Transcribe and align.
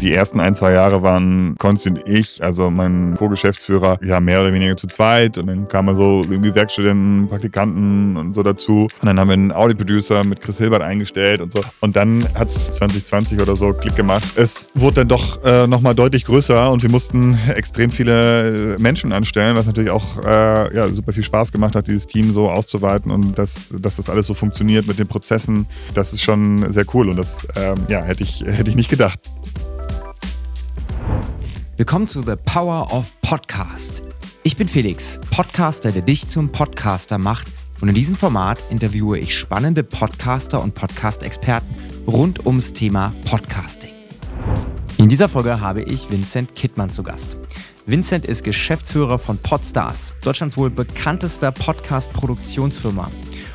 Die 0.00 0.12
ersten 0.12 0.40
ein, 0.40 0.54
zwei 0.54 0.72
Jahre 0.72 1.02
waren 1.02 1.56
Konsti 1.58 1.88
und 1.88 2.06
ich, 2.06 2.42
also 2.42 2.70
mein 2.70 3.16
Co-Geschäftsführer, 3.16 3.98
ja, 4.04 4.20
mehr 4.20 4.42
oder 4.42 4.52
weniger 4.52 4.76
zu 4.76 4.86
zweit. 4.88 5.38
Und 5.38 5.46
dann 5.46 5.68
kamen 5.68 5.94
so 5.94 6.22
irgendwie 6.28 6.54
Werkstudenten, 6.54 7.28
Praktikanten 7.28 8.16
und 8.18 8.34
so 8.34 8.42
dazu. 8.42 8.88
Und 9.00 9.06
dann 9.06 9.18
haben 9.18 9.28
wir 9.28 9.34
einen 9.34 9.52
Audi-Producer 9.52 10.22
mit 10.24 10.42
Chris 10.42 10.58
Hilbert 10.58 10.82
eingestellt 10.82 11.40
und 11.40 11.50
so. 11.50 11.60
Und 11.80 11.96
dann 11.96 12.28
hat 12.34 12.48
es 12.48 12.66
2020 12.72 13.40
oder 13.40 13.56
so 13.56 13.72
Klick 13.72 13.96
gemacht. 13.96 14.24
Es 14.36 14.68
wurde 14.74 14.96
dann 14.96 15.08
doch 15.08 15.42
äh, 15.44 15.66
nochmal 15.66 15.94
deutlich 15.94 16.26
größer 16.26 16.70
und 16.70 16.82
wir 16.82 16.90
mussten 16.90 17.38
extrem 17.54 17.90
viele 17.90 18.76
Menschen 18.78 19.12
anstellen, 19.12 19.56
was 19.56 19.66
natürlich 19.66 19.90
auch 19.90 20.22
äh, 20.22 20.76
ja, 20.76 20.92
super 20.92 21.12
viel 21.12 21.22
Spaß 21.22 21.52
gemacht 21.52 21.74
hat, 21.74 21.88
dieses 21.88 22.06
Team 22.06 22.32
so 22.32 22.50
auszuweiten 22.50 23.10
und 23.10 23.38
dass, 23.38 23.74
dass 23.78 23.96
das 23.96 24.10
alles 24.10 24.26
so 24.26 24.34
funktioniert 24.34 24.86
mit 24.86 24.98
den 24.98 25.06
Prozessen. 25.06 25.66
Das 25.94 26.12
ist 26.12 26.22
schon 26.22 26.70
sehr 26.70 26.84
cool 26.92 27.08
und 27.08 27.16
das 27.16 27.46
ähm, 27.56 27.86
ja, 27.88 28.02
hätte 28.02 28.22
ich, 28.22 28.44
hätte 28.44 28.68
ich 28.68 28.76
nicht 28.76 28.90
gedacht. 28.90 29.18
Willkommen 31.78 32.06
zu 32.06 32.22
The 32.22 32.36
Power 32.42 32.90
of 32.90 33.12
Podcast. 33.20 34.02
Ich 34.44 34.56
bin 34.56 34.66
Felix, 34.66 35.20
Podcaster, 35.30 35.92
der 35.92 36.00
dich 36.00 36.26
zum 36.26 36.50
Podcaster 36.50 37.18
macht. 37.18 37.48
Und 37.82 37.90
in 37.90 37.94
diesem 37.94 38.16
Format 38.16 38.62
interviewe 38.70 39.18
ich 39.18 39.36
spannende 39.36 39.84
Podcaster 39.84 40.62
und 40.62 40.74
Podcast-Experten 40.74 41.68
rund 42.06 42.46
ums 42.46 42.72
Thema 42.72 43.12
Podcasting. 43.26 43.90
In 44.96 45.10
dieser 45.10 45.28
Folge 45.28 45.60
habe 45.60 45.82
ich 45.82 46.10
Vincent 46.10 46.54
Kittmann 46.54 46.88
zu 46.88 47.02
Gast. 47.02 47.36
Vincent 47.84 48.24
ist 48.24 48.42
Geschäftsführer 48.42 49.18
von 49.18 49.36
Podstars, 49.36 50.14
Deutschlands 50.22 50.56
wohl 50.56 50.70
bekanntester 50.70 51.52
Podcast-Produktionsfirma. 51.52 53.10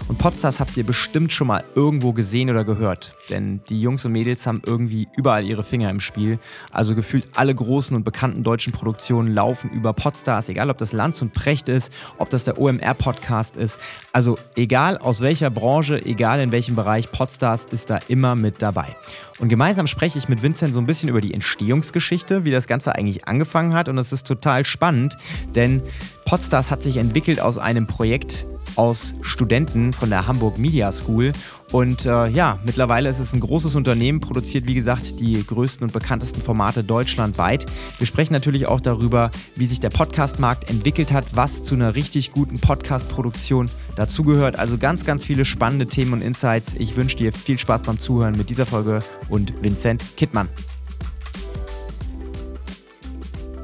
Und 0.07 0.17
Podstars 0.17 0.59
habt 0.59 0.75
ihr 0.77 0.83
bestimmt 0.83 1.31
schon 1.31 1.47
mal 1.47 1.63
irgendwo 1.75 2.13
gesehen 2.13 2.49
oder 2.49 2.65
gehört. 2.65 3.15
Denn 3.29 3.61
die 3.69 3.81
Jungs 3.81 4.03
und 4.05 4.11
Mädels 4.11 4.45
haben 4.45 4.61
irgendwie 4.65 5.07
überall 5.15 5.45
ihre 5.45 5.63
Finger 5.63 5.89
im 5.89 5.99
Spiel. 5.99 6.39
Also 6.71 6.95
gefühlt 6.95 7.27
alle 7.35 7.55
großen 7.55 7.95
und 7.95 8.03
bekannten 8.03 8.43
deutschen 8.43 8.73
Produktionen 8.73 9.33
laufen 9.33 9.69
über 9.71 9.93
Podstars, 9.93 10.49
egal 10.49 10.69
ob 10.69 10.77
das 10.77 10.91
Lanz 10.91 11.21
und 11.21 11.33
Precht 11.33 11.69
ist, 11.69 11.91
ob 12.17 12.29
das 12.29 12.43
der 12.43 12.59
OMR-Podcast 12.59 13.55
ist. 13.55 13.79
Also 14.11 14.37
egal 14.55 14.97
aus 14.97 15.21
welcher 15.21 15.49
Branche, 15.49 16.03
egal 16.05 16.41
in 16.41 16.51
welchem 16.51 16.75
Bereich, 16.75 17.11
Podstars 17.11 17.65
ist 17.71 17.89
da 17.89 17.99
immer 18.07 18.35
mit 18.35 18.61
dabei. 18.61 18.95
Und 19.39 19.49
gemeinsam 19.49 19.87
spreche 19.87 20.19
ich 20.19 20.29
mit 20.29 20.43
Vincent 20.43 20.73
so 20.73 20.79
ein 20.79 20.85
bisschen 20.85 21.09
über 21.09 21.21
die 21.21 21.33
Entstehungsgeschichte, 21.33 22.43
wie 22.43 22.51
das 22.51 22.67
Ganze 22.67 22.95
eigentlich 22.95 23.27
angefangen 23.27 23.73
hat. 23.73 23.89
Und 23.89 23.97
es 23.97 24.11
ist 24.11 24.27
total 24.27 24.65
spannend, 24.65 25.17
denn 25.55 25.81
Podstars 26.25 26.69
hat 26.69 26.83
sich 26.83 26.97
entwickelt 26.97 27.39
aus 27.39 27.57
einem 27.57 27.87
Projekt 27.87 28.45
aus 28.75 29.13
Studenten 29.21 29.93
von 29.93 30.09
der 30.09 30.27
Hamburg 30.27 30.57
Media 30.57 30.91
School. 30.91 31.33
Und 31.71 32.05
äh, 32.05 32.27
ja, 32.27 32.59
mittlerweile 32.65 33.09
ist 33.09 33.19
es 33.19 33.33
ein 33.33 33.39
großes 33.39 33.75
Unternehmen, 33.75 34.19
produziert 34.19 34.67
wie 34.67 34.73
gesagt 34.73 35.19
die 35.19 35.45
größten 35.45 35.85
und 35.85 35.93
bekanntesten 35.93 36.41
Formate 36.41 36.83
deutschlandweit. 36.83 37.65
Wir 37.97 38.07
sprechen 38.07 38.33
natürlich 38.33 38.65
auch 38.65 38.81
darüber, 38.81 39.31
wie 39.55 39.65
sich 39.65 39.79
der 39.79 39.89
Podcast-Markt 39.89 40.69
entwickelt 40.69 41.13
hat, 41.13 41.25
was 41.33 41.63
zu 41.63 41.75
einer 41.75 41.95
richtig 41.95 42.31
guten 42.31 42.59
Podcast-Produktion 42.59 43.69
dazugehört. 43.95 44.57
Also 44.57 44.77
ganz, 44.77 45.05
ganz 45.05 45.23
viele 45.23 45.45
spannende 45.45 45.87
Themen 45.87 46.13
und 46.13 46.21
Insights. 46.21 46.75
Ich 46.77 46.97
wünsche 46.97 47.17
dir 47.17 47.31
viel 47.31 47.57
Spaß 47.57 47.83
beim 47.83 47.99
Zuhören 47.99 48.37
mit 48.37 48.49
dieser 48.49 48.65
Folge 48.65 49.01
und 49.29 49.53
Vincent 49.63 50.03
Kittmann. 50.17 50.49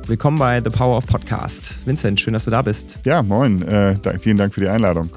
Willkommen 0.07 0.39
bei 0.39 0.61
The 0.63 0.69
Power 0.69 0.95
of 0.95 1.05
Podcast. 1.05 1.85
Vincent, 1.85 2.21
schön, 2.21 2.31
dass 2.31 2.45
du 2.45 2.51
da 2.51 2.61
bist. 2.61 3.01
Ja, 3.03 3.21
moin. 3.21 3.61
Äh, 3.61 3.97
vielen 4.19 4.37
Dank 4.37 4.53
für 4.53 4.61
die 4.61 4.69
Einladung. 4.69 5.09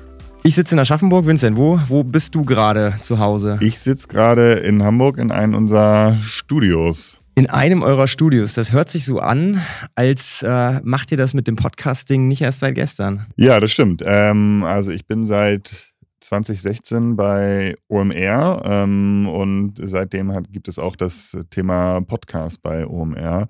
Ich 0.42 0.56
sitze 0.56 0.74
in 0.74 0.80
Aschaffenburg. 0.80 1.26
Vincent, 1.26 1.56
wo, 1.56 1.78
wo 1.86 2.02
bist 2.02 2.34
du 2.34 2.42
gerade 2.42 2.94
zu 3.00 3.20
Hause? 3.20 3.56
Ich 3.60 3.78
sitze 3.78 4.08
gerade 4.08 4.54
in 4.54 4.82
Hamburg 4.82 5.18
in 5.18 5.30
einem 5.30 5.54
unserer 5.54 6.16
Studios. 6.20 7.18
In 7.36 7.48
einem 7.48 7.84
eurer 7.84 8.08
Studios. 8.08 8.54
Das 8.54 8.72
hört 8.72 8.88
sich 8.88 9.04
so 9.04 9.20
an, 9.20 9.62
als 9.94 10.42
äh, 10.42 10.80
macht 10.82 11.12
ihr 11.12 11.16
das 11.16 11.34
mit 11.34 11.46
dem 11.46 11.54
Podcasting 11.54 12.26
nicht 12.26 12.42
erst 12.42 12.58
seit 12.58 12.74
gestern. 12.74 13.26
Ja, 13.36 13.60
das 13.60 13.70
stimmt. 13.70 14.02
Ähm, 14.04 14.64
also 14.64 14.90
ich 14.90 15.06
bin 15.06 15.24
seit 15.24 15.92
2016 16.20 17.16
bei 17.16 17.76
OMR 17.88 18.62
ähm, 18.64 19.28
und 19.28 19.74
seitdem 19.82 20.32
hat, 20.32 20.52
gibt 20.52 20.68
es 20.68 20.78
auch 20.78 20.96
das 20.96 21.36
Thema 21.50 22.00
Podcast 22.02 22.62
bei 22.62 22.86
OMR 22.86 23.48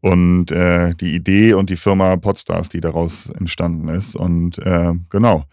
und 0.00 0.52
äh, 0.52 0.94
die 0.94 1.14
Idee 1.14 1.54
und 1.54 1.70
die 1.70 1.76
Firma 1.76 2.16
Podstars, 2.16 2.68
die 2.68 2.80
daraus 2.80 3.30
entstanden 3.30 3.88
ist. 3.88 4.14
Und 4.16 4.58
äh, 4.58 4.92
genau, 5.10 5.44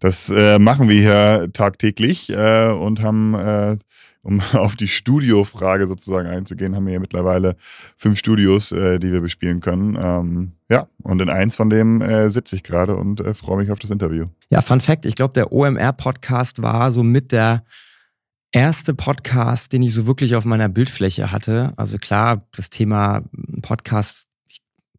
das 0.00 0.30
äh, 0.30 0.58
machen 0.58 0.88
wir 0.88 1.00
hier 1.00 1.50
tagtäglich 1.52 2.30
äh, 2.30 2.70
und 2.70 3.02
haben 3.02 3.34
äh, 3.34 3.76
um 4.28 4.40
auf 4.52 4.76
die 4.76 4.88
Studiofrage 4.88 5.88
sozusagen 5.88 6.28
einzugehen, 6.28 6.76
haben 6.76 6.86
wir 6.86 6.92
ja 6.92 7.00
mittlerweile 7.00 7.56
fünf 7.58 8.18
Studios, 8.18 8.72
äh, 8.72 8.98
die 8.98 9.10
wir 9.10 9.22
bespielen 9.22 9.60
können. 9.60 9.96
Ähm, 10.00 10.52
ja, 10.70 10.86
und 11.02 11.20
in 11.22 11.30
eins 11.30 11.56
von 11.56 11.70
dem 11.70 12.02
äh, 12.02 12.28
sitze 12.28 12.54
ich 12.54 12.62
gerade 12.62 12.94
und 12.96 13.20
äh, 13.20 13.32
freue 13.32 13.56
mich 13.56 13.70
auf 13.70 13.78
das 13.78 13.90
Interview. 13.90 14.26
Ja, 14.50 14.60
Fun 14.60 14.80
Fact, 14.80 15.06
ich 15.06 15.14
glaube, 15.14 15.32
der 15.32 15.50
OMR-Podcast 15.50 16.60
war 16.60 16.92
so 16.92 17.02
mit 17.02 17.32
der 17.32 17.64
erste 18.52 18.94
Podcast, 18.94 19.72
den 19.72 19.82
ich 19.82 19.94
so 19.94 20.06
wirklich 20.06 20.34
auf 20.34 20.44
meiner 20.44 20.68
Bildfläche 20.68 21.32
hatte. 21.32 21.72
Also 21.76 21.96
klar, 21.96 22.46
das 22.54 22.68
Thema 22.68 23.22
Podcast 23.62 24.27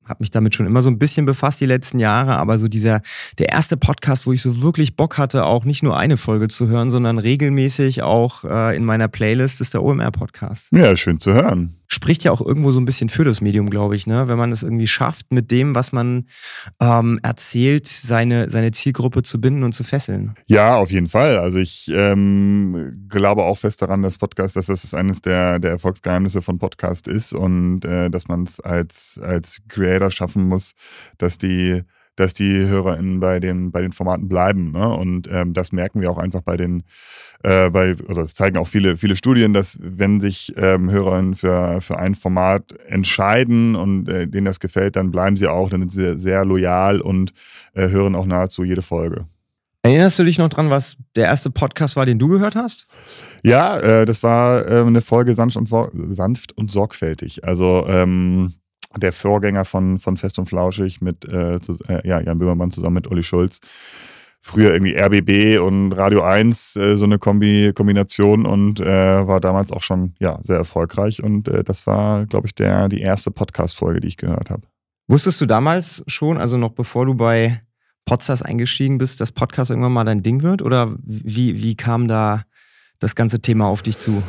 habe 0.09 0.21
mich 0.21 0.31
damit 0.31 0.55
schon 0.55 0.65
immer 0.65 0.81
so 0.81 0.89
ein 0.89 0.99
bisschen 0.99 1.25
befasst 1.25 1.61
die 1.61 1.65
letzten 1.65 1.99
Jahre, 1.99 2.37
aber 2.37 2.57
so 2.57 2.67
dieser, 2.67 3.01
der 3.37 3.49
erste 3.49 3.77
Podcast, 3.77 4.25
wo 4.25 4.33
ich 4.33 4.41
so 4.41 4.61
wirklich 4.61 4.95
Bock 4.95 5.17
hatte, 5.17 5.45
auch 5.45 5.65
nicht 5.65 5.83
nur 5.83 5.97
eine 5.97 6.17
Folge 6.17 6.47
zu 6.47 6.67
hören, 6.67 6.91
sondern 6.91 7.19
regelmäßig 7.19 8.01
auch 8.01 8.43
äh, 8.43 8.75
in 8.75 8.85
meiner 8.85 9.07
Playlist 9.07 9.61
ist 9.61 9.73
der 9.73 9.83
OMR-Podcast. 9.83 10.69
Ja, 10.71 10.95
schön 10.95 11.19
zu 11.19 11.33
hören 11.33 11.78
spricht 11.91 12.23
ja 12.23 12.31
auch 12.31 12.41
irgendwo 12.41 12.71
so 12.71 12.79
ein 12.79 12.85
bisschen 12.85 13.09
für 13.09 13.23
das 13.23 13.41
Medium, 13.41 13.69
glaube 13.69 13.95
ich, 13.95 14.07
ne? 14.07 14.27
Wenn 14.27 14.37
man 14.37 14.51
es 14.51 14.63
irgendwie 14.63 14.87
schafft, 14.87 15.33
mit 15.33 15.51
dem, 15.51 15.75
was 15.75 15.91
man 15.91 16.27
ähm, 16.79 17.19
erzählt, 17.23 17.87
seine, 17.87 18.49
seine 18.49 18.71
Zielgruppe 18.71 19.23
zu 19.23 19.41
binden 19.41 19.63
und 19.63 19.73
zu 19.73 19.83
fesseln. 19.83 20.35
Ja, 20.47 20.75
auf 20.75 20.91
jeden 20.91 21.07
Fall. 21.07 21.37
Also 21.37 21.57
ich 21.57 21.91
ähm, 21.93 22.93
glaube 23.09 23.43
auch 23.43 23.57
fest 23.57 23.81
daran, 23.81 24.03
dass 24.03 24.19
Podcast, 24.19 24.55
dass 24.55 24.67
das 24.67 24.93
eines 24.93 25.21
der, 25.21 25.59
der 25.59 25.71
Erfolgsgeheimnisse 25.71 26.41
von 26.43 26.59
Podcast 26.59 27.07
ist 27.07 27.33
und 27.33 27.83
äh, 27.85 28.09
dass 28.09 28.27
man 28.27 28.43
es 28.43 28.59
als, 28.59 29.19
als 29.23 29.59
Creator 29.67 30.11
schaffen 30.11 30.47
muss, 30.47 30.73
dass 31.17 31.39
die 31.39 31.81
dass 32.19 32.33
die 32.33 32.51
HörerInnen 32.51 33.19
bei 33.19 33.39
den, 33.39 33.71
bei 33.71 33.81
den 33.81 33.91
Formaten 33.91 34.27
bleiben. 34.27 34.71
Ne? 34.71 34.87
Und 34.89 35.29
ähm, 35.31 35.53
das 35.53 35.71
merken 35.71 36.01
wir 36.01 36.11
auch 36.11 36.17
einfach 36.17 36.41
bei 36.41 36.57
den, 36.57 36.83
äh, 37.43 37.69
bei, 37.69 37.95
oder 38.07 38.21
das 38.21 38.35
zeigen 38.35 38.57
auch 38.57 38.67
viele, 38.67 38.97
viele 38.97 39.15
Studien, 39.15 39.53
dass 39.53 39.77
wenn 39.81 40.19
sich 40.19 40.53
ähm, 40.57 40.91
HörerInnen 40.91 41.35
für, 41.35 41.81
für 41.81 41.97
ein 41.97 42.15
Format 42.15 42.73
entscheiden 42.87 43.75
und 43.75 44.09
äh, 44.09 44.27
denen 44.27 44.45
das 44.45 44.59
gefällt, 44.59 44.95
dann 44.95 45.11
bleiben 45.11 45.37
sie 45.37 45.47
auch, 45.47 45.69
dann 45.69 45.81
sind 45.81 45.91
sie 45.91 46.01
sehr, 46.01 46.19
sehr 46.19 46.45
loyal 46.45 47.01
und 47.01 47.33
äh, 47.73 47.89
hören 47.89 48.15
auch 48.15 48.25
nahezu 48.25 48.63
jede 48.63 48.81
Folge. 48.81 49.25
Erinnerst 49.81 50.19
du 50.19 50.23
dich 50.23 50.37
noch 50.37 50.49
dran, 50.49 50.69
was 50.69 50.97
der 51.15 51.25
erste 51.25 51.51
Podcast 51.51 51.95
war, 51.95 52.05
den 52.05 52.19
du 52.19 52.27
gehört 52.27 52.55
hast? 52.55 52.87
Ja, 53.43 53.77
äh, 53.79 54.05
das 54.05 54.23
war 54.23 54.67
äh, 54.67 54.85
eine 54.85 55.01
Folge 55.01 55.33
sanft 55.33 55.55
und, 55.55 55.69
sanft 56.13 56.57
und 56.57 56.69
sorgfältig. 56.69 57.45
Also 57.45 57.85
ähm, 57.87 58.53
der 58.97 59.13
Vorgänger 59.13 59.65
von, 59.65 59.99
von 59.99 60.17
Fest 60.17 60.39
und 60.39 60.47
Flauschig 60.47 61.01
mit 61.01 61.25
äh, 61.27 61.59
zu, 61.59 61.77
äh, 61.87 62.07
ja, 62.07 62.19
Jan 62.21 62.39
Böhmermann 62.39 62.71
zusammen 62.71 62.95
mit 62.95 63.07
Olli 63.07 63.23
Schulz. 63.23 63.59
Früher 64.41 64.71
irgendwie 64.71 64.95
RBB 64.95 65.61
und 65.61 65.91
Radio 65.91 66.23
1, 66.23 66.75
äh, 66.77 66.95
so 66.95 67.05
eine 67.05 67.19
Kombi 67.19 67.71
Kombination 67.75 68.45
und 68.45 68.79
äh, 68.79 69.27
war 69.27 69.41
damals 69.41 69.71
auch 69.71 69.81
schon 69.81 70.15
ja, 70.19 70.39
sehr 70.43 70.57
erfolgreich. 70.57 71.21
Und 71.21 71.47
äh, 71.49 71.63
das 71.63 71.85
war, 71.85 72.25
glaube 72.25 72.47
ich, 72.47 72.55
der, 72.55 72.89
die 72.89 73.01
erste 73.01 73.31
Podcast-Folge, 73.31 73.99
die 73.99 74.07
ich 74.07 74.17
gehört 74.17 74.49
habe. 74.49 74.63
Wusstest 75.07 75.41
du 75.41 75.45
damals 75.45 76.03
schon, 76.07 76.37
also 76.37 76.57
noch 76.57 76.71
bevor 76.71 77.05
du 77.05 77.15
bei 77.15 77.61
Podstars 78.05 78.41
eingestiegen 78.41 78.97
bist, 78.97 79.19
dass 79.21 79.31
Podcast 79.31 79.71
irgendwann 79.71 79.91
mal 79.91 80.05
dein 80.05 80.23
Ding 80.23 80.41
wird? 80.41 80.61
Oder 80.61 80.95
wie, 81.03 81.61
wie 81.61 81.75
kam 81.75 82.07
da 82.07 82.43
das 82.99 83.15
ganze 83.15 83.41
Thema 83.41 83.67
auf 83.67 83.81
dich 83.81 83.99
zu? 83.99 84.23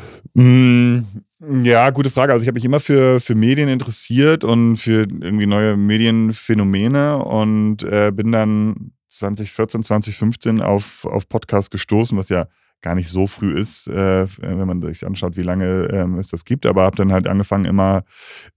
Ja, 1.42 1.88
gute 1.88 2.10
Frage. 2.10 2.34
Also 2.34 2.42
ich 2.42 2.48
habe 2.48 2.56
mich 2.56 2.66
immer 2.66 2.81
für, 2.81 3.19
für 3.19 3.34
Medien 3.34 3.70
interessiert 3.70 4.44
und 4.44 4.76
für 4.76 5.06
irgendwie 5.08 5.46
neue 5.46 5.75
Medienphänomene 5.75 7.16
und 7.16 7.82
äh, 7.82 8.12
bin 8.14 8.31
dann 8.31 8.92
2014, 9.08 9.82
2015 9.82 10.60
auf, 10.60 11.06
auf 11.06 11.28
Podcast 11.31 11.70
gestoßen, 11.70 12.19
was 12.19 12.28
ja 12.28 12.46
gar 12.82 12.94
nicht 12.94 13.08
so 13.08 13.26
früh 13.26 13.58
ist, 13.58 13.88
äh, 13.88 14.26
wenn 14.38 14.66
man 14.66 14.82
sich 14.82 15.06
anschaut, 15.06 15.38
wie 15.38 15.42
lange 15.42 15.88
ähm, 15.90 16.19
es 16.19 16.28
das 16.28 16.44
gibt. 16.44 16.66
Aber 16.66 16.82
habe 16.82 16.96
dann 16.96 17.12
halt 17.12 17.26
angefangen, 17.26 17.64
immer, 17.64 18.02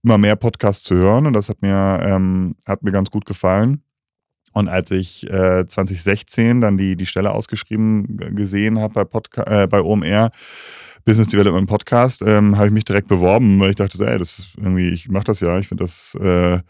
immer 0.02 0.18
mehr 0.18 0.36
Podcasts 0.36 0.84
zu 0.84 0.94
hören 0.94 1.26
und 1.26 1.32
das 1.32 1.48
hat 1.48 1.62
mir, 1.62 2.00
ähm, 2.02 2.54
hat 2.66 2.82
mir 2.82 2.92
ganz 2.92 3.10
gut 3.10 3.24
gefallen. 3.24 3.82
Und 4.54 4.68
als 4.68 4.92
ich 4.92 5.28
äh, 5.30 5.66
2016 5.66 6.60
dann 6.60 6.78
die, 6.78 6.94
die 6.94 7.06
Stelle 7.06 7.32
ausgeschrieben 7.32 8.16
gesehen 8.36 8.78
habe 8.78 9.04
bei, 9.04 9.20
äh, 9.46 9.66
bei 9.66 9.80
OMR, 9.82 10.30
Business 11.04 11.28
Development 11.28 11.68
Podcast, 11.68 12.22
ähm, 12.22 12.56
habe 12.56 12.68
ich 12.68 12.72
mich 12.72 12.84
direkt 12.84 13.08
beworben, 13.08 13.60
weil 13.60 13.70
ich 13.70 13.76
dachte, 13.76 14.02
ey, 14.06 14.16
das 14.16 14.54
irgendwie, 14.56 14.88
ich 14.88 15.10
mache 15.10 15.24
das 15.24 15.40
ja, 15.40 15.58
ich 15.58 15.68
finde 15.68 15.84
das 15.84 16.16
äh, 16.18 16.60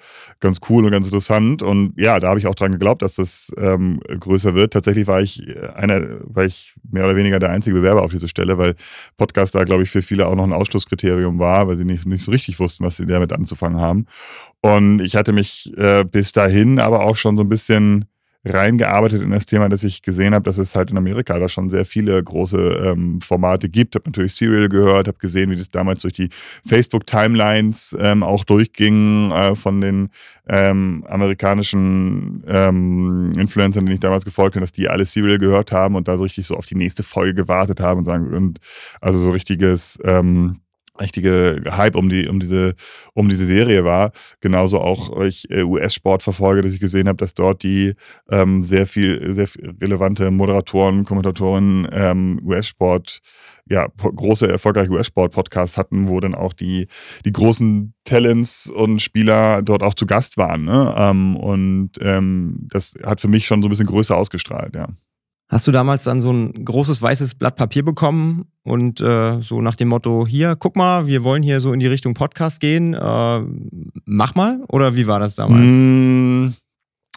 ganz 0.41 0.59
cool 0.69 0.85
und 0.85 0.91
ganz 0.91 1.07
interessant. 1.07 1.63
Und 1.63 1.93
ja, 1.97 2.19
da 2.19 2.29
habe 2.29 2.41
ich 2.41 2.49
auch 2.49 2.57
dran 2.57 2.73
geglaubt, 2.73 3.03
dass 3.03 3.15
das 3.15 3.53
ähm, 3.59 4.01
größer 4.19 4.55
wird. 4.55 4.73
Tatsächlich 4.73 5.07
war 5.07 5.21
ich 5.21 5.47
einer, 5.75 6.19
war 6.25 6.45
ich 6.45 6.75
mehr 6.91 7.05
oder 7.05 7.15
weniger 7.15 7.39
der 7.39 7.51
einzige 7.51 7.77
Bewerber 7.77 8.03
auf 8.03 8.11
diese 8.11 8.27
Stelle, 8.27 8.59
weil 8.59 8.75
Podcast 9.17 9.55
da, 9.55 9.63
glaube 9.63 9.85
ich, 9.85 9.91
für 9.91 10.03
viele 10.03 10.27
auch 10.27 10.35
noch 10.35 10.45
ein 10.45 10.53
Ausschlusskriterium 10.53 11.39
war, 11.39 11.69
weil 11.69 11.77
sie 11.77 11.85
nicht, 11.85 12.05
nicht 12.07 12.25
so 12.25 12.33
richtig 12.33 12.59
wussten, 12.59 12.85
was 12.85 12.97
sie 12.97 13.07
damit 13.07 13.33
anzufangen 13.33 13.81
haben. 13.81 14.07
Und 14.63 15.01
ich 15.01 15.15
hatte 15.15 15.33
mich 15.33 15.73
äh, 15.77 16.05
bis 16.05 16.33
dahin 16.33 16.81
aber 16.81 17.05
auch 17.05 17.17
schon 17.17 17.37
so 17.37 17.43
ein 17.45 17.49
bisschen 17.49 18.07
reingearbeitet 18.45 19.23
in 19.23 19.31
das 19.31 19.47
Thema, 19.47 19.69
dass 19.69 19.85
ich 19.85 20.03
gesehen 20.03 20.35
habe, 20.35 20.45
dass 20.45 20.59
es 20.59 20.75
halt 20.75 20.91
in 20.91 20.99
Amerika 20.99 21.39
da 21.39 21.49
schon 21.49 21.71
sehr 21.71 21.85
viele 21.85 22.23
große 22.23 22.59
ähm, 22.85 23.21
Formate 23.21 23.69
gibt. 23.69 23.95
Habe 23.95 24.09
natürlich 24.09 24.35
Serial 24.35 24.69
gehört, 24.69 25.09
habe 25.09 25.19
gesehen, 25.19 25.51
wie 25.51 25.57
das 25.57 25.69
damals 25.69 26.03
durch 26.03 26.13
die 26.13 26.29
Facebook-Timelines 26.67 27.97
ähm, 27.99 28.23
auch 28.23 28.45
durchging 28.45 29.31
äh, 29.31 29.55
von 29.55 29.81
den 29.81 30.11
ähm, 30.49 31.05
amerikanischen 31.09 32.45
ähm, 32.47 33.33
Influencern, 33.39 33.87
denen 33.87 33.95
ich 33.95 34.01
damals 34.01 34.25
gefolgt 34.25 34.57
habe, 34.57 34.63
dass 34.63 34.73
die 34.73 34.89
alle 34.89 35.07
Serial 35.07 35.39
gehört 35.39 35.73
haben 35.73 35.95
und 35.95 36.07
da 36.09 36.19
so 36.19 36.25
richtig 36.25 36.47
so 36.47 36.57
auf 36.57 36.67
die 36.67 36.77
nächste 36.77 37.03
Folge 37.03 37.35
gewartet 37.35 37.81
haben 37.81 37.99
und 37.99 38.05
sagen, 38.05 38.35
und 38.35 38.59
also 39.01 39.19
so 39.19 39.31
richtiges 39.31 39.99
ähm, 40.05 40.57
richtige 41.01 41.63
Hype 41.77 41.97
um 41.97 42.09
die 42.09 42.29
um 42.29 42.39
diese 42.39 42.75
um 43.15 43.29
diese 43.29 43.45
Serie 43.45 43.85
war 43.85 44.13
genauso 44.41 44.81
auch 44.81 45.21
ich 45.23 45.51
äh, 45.51 45.63
US-Sport 45.63 46.23
verfolge 46.23 46.63
dass 46.63 46.73
ich 46.73 46.81
gesehen 46.81 47.09
habe 47.09 47.17
dass 47.17 47.35
dort 47.35 47.63
die 47.63 47.95
ähm, 48.31 48.63
sehr 48.63 48.87
viel 48.87 49.33
sehr 49.33 49.49
viel 49.49 49.75
relevante 49.81 50.31
Moderatoren 50.31 51.05
Kommentatoren 51.05 51.89
ähm, 51.93 52.41
US-Sport 52.45 53.19
ja 53.69 53.89
große 53.97 54.47
erfolgreiche 54.47 54.91
US-Sport 54.91 55.33
Podcasts 55.33 55.77
hatten 55.77 56.09
wo 56.09 56.21
dann 56.21 56.35
auch 56.35 56.53
die 56.53 56.87
die 57.25 57.33
großen 57.33 57.95
Talents 58.05 58.71
und 58.71 59.03
Spieler 59.03 59.63
dort 59.63 59.83
auch 59.83 59.95
zu 59.95 60.07
Gast 60.07 60.37
waren 60.37 60.65
ne? 60.65 60.95
ähm, 60.97 61.37
und 61.37 61.91
ähm, 62.01 62.69
das 62.71 62.95
hat 63.05 63.21
für 63.21 63.29
mich 63.29 63.47
schon 63.47 63.63
so 63.63 63.69
ein 63.69 63.71
bisschen 63.71 63.87
größer 63.87 64.17
ausgestrahlt 64.17 64.77
ja 64.77 64.87
Hast 65.55 65.69
du 65.69 65.71
damals 65.71 66.03
dann 66.03 66.21
so 66.21 66.33
ein 66.33 66.65
großes 66.65 67.01
weißes 67.01 67.37
Blatt 67.37 67.55
Papier 67.55 67.85
bekommen 67.85 68.47
und 68.65 69.01
äh, 69.01 69.41
so 69.41 69.63
nach 69.63 69.77
dem 69.77 69.87
Motto, 69.87 70.27
hier, 70.27 70.57
guck 70.57 70.75
mal, 70.75 71.07
wir 71.07 71.23
wollen 71.23 71.45
hier 71.45 71.61
so 71.61 71.73
in 71.73 71.79
die 71.79 71.87
Richtung 71.87 72.13
Podcast 72.13 72.59
gehen, 72.59 72.93
äh, 72.93 73.41
mach 74.05 74.35
mal? 74.35 74.65
Oder 74.69 74.97
wie 74.97 75.07
war 75.07 75.21
das 75.21 75.37
damals? 75.37 75.71
Mm, 75.71 76.49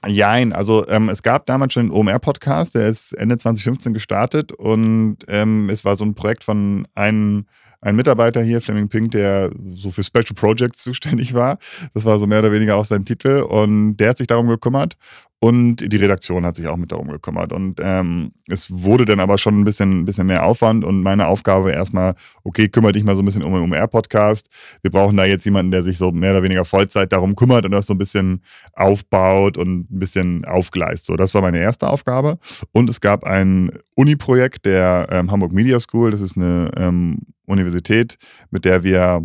Jein, 0.06 0.54
also 0.54 0.88
ähm, 0.88 1.10
es 1.10 1.24
gab 1.24 1.48
damals 1.48 1.74
schon 1.74 1.88
einen 1.88 1.92
OMR-Podcast, 1.92 2.76
der 2.76 2.86
ist 2.86 3.14
Ende 3.14 3.40
2015 3.40 3.96
gestartet 3.96 4.52
und 4.52 5.18
ähm, 5.28 5.72
es 5.72 5.84
war 5.84 5.96
so 5.96 6.06
ein 6.06 6.14
Projekt 6.14 6.44
von 6.44 6.88
einem 6.94 7.48
ein 7.82 7.96
Mitarbeiter 7.96 8.42
hier, 8.42 8.60
Fleming 8.60 8.90
Pink, 8.90 9.12
der 9.12 9.52
so 9.68 9.92
für 9.92 10.04
Special 10.04 10.36
Projects 10.36 10.80
zuständig 10.84 11.34
war. 11.34 11.58
Das 11.94 12.06
war 12.06 12.18
so 12.18 12.28
mehr 12.28 12.40
oder 12.40 12.52
weniger 12.52 12.76
auch 12.76 12.86
sein 12.86 13.06
Titel. 13.06 13.42
Und 13.42 13.98
der 13.98 14.10
hat 14.10 14.18
sich 14.18 14.28
darum 14.28 14.48
gekümmert. 14.48 14.98
Und 15.40 15.94
die 15.94 15.98
Redaktion 15.98 16.46
hat 16.48 16.56
sich 16.56 16.68
auch 16.68 16.78
mit 16.78 16.92
darum 16.92 17.10
gekümmert. 17.10 17.54
Und 17.54 17.80
ähm, 17.84 18.32
es 18.48 18.72
wurde 18.72 19.06
dann 19.06 19.20
aber 19.20 19.38
schon 19.38 19.60
ein 19.60 19.66
bisschen, 19.66 20.02
ein 20.02 20.06
bisschen 20.06 20.26
mehr 20.26 20.44
Aufwand. 20.44 20.84
Und 20.84 21.04
meine 21.04 21.28
Aufgabe 21.28 21.72
erstmal, 21.72 22.16
okay, 22.44 22.70
kümmere 22.70 22.94
dich 22.94 23.04
mal 23.04 23.16
so 23.16 23.22
ein 23.22 23.26
bisschen 23.26 23.44
um 23.44 23.54
den 23.54 23.62
OMR-Podcast. 23.62 24.48
Wir 24.82 24.90
brauchen 24.90 25.16
da 25.16 25.26
jetzt 25.26 25.46
jemanden, 25.46 25.72
der 25.72 25.84
sich 25.84 26.00
so 26.00 26.12
mehr 26.12 26.32
oder 26.32 26.42
weniger 26.42 26.66
Vollzeit 26.66 27.12
darum 27.12 27.36
kümmert 27.36 27.66
und 27.66 27.72
das 27.72 27.86
so 27.86 27.94
ein 27.94 28.00
bisschen 28.00 28.42
aufbaut 28.74 29.60
und 29.60 29.92
ein 29.92 30.00
bisschen 30.00 30.44
aufgleist. 30.46 31.06
So, 31.06 31.16
das 31.16 31.36
war 31.36 31.44
meine 31.44 31.60
erste 31.60 31.88
Aufgabe. 31.88 32.40
Und 32.72 32.90
es 32.90 33.00
gab 33.00 33.24
ein 33.24 33.72
Uni-Projekt 33.96 34.66
der 34.66 35.08
ähm, 35.12 35.30
Hamburg 35.30 35.52
Media 35.52 35.80
School. 35.80 36.10
Das 36.10 36.22
ist 36.22 36.38
eine 36.38 36.72
ähm, 36.78 37.20
Universität, 37.46 38.18
mit 38.50 38.66
der 38.66 38.84
wir 38.84 39.24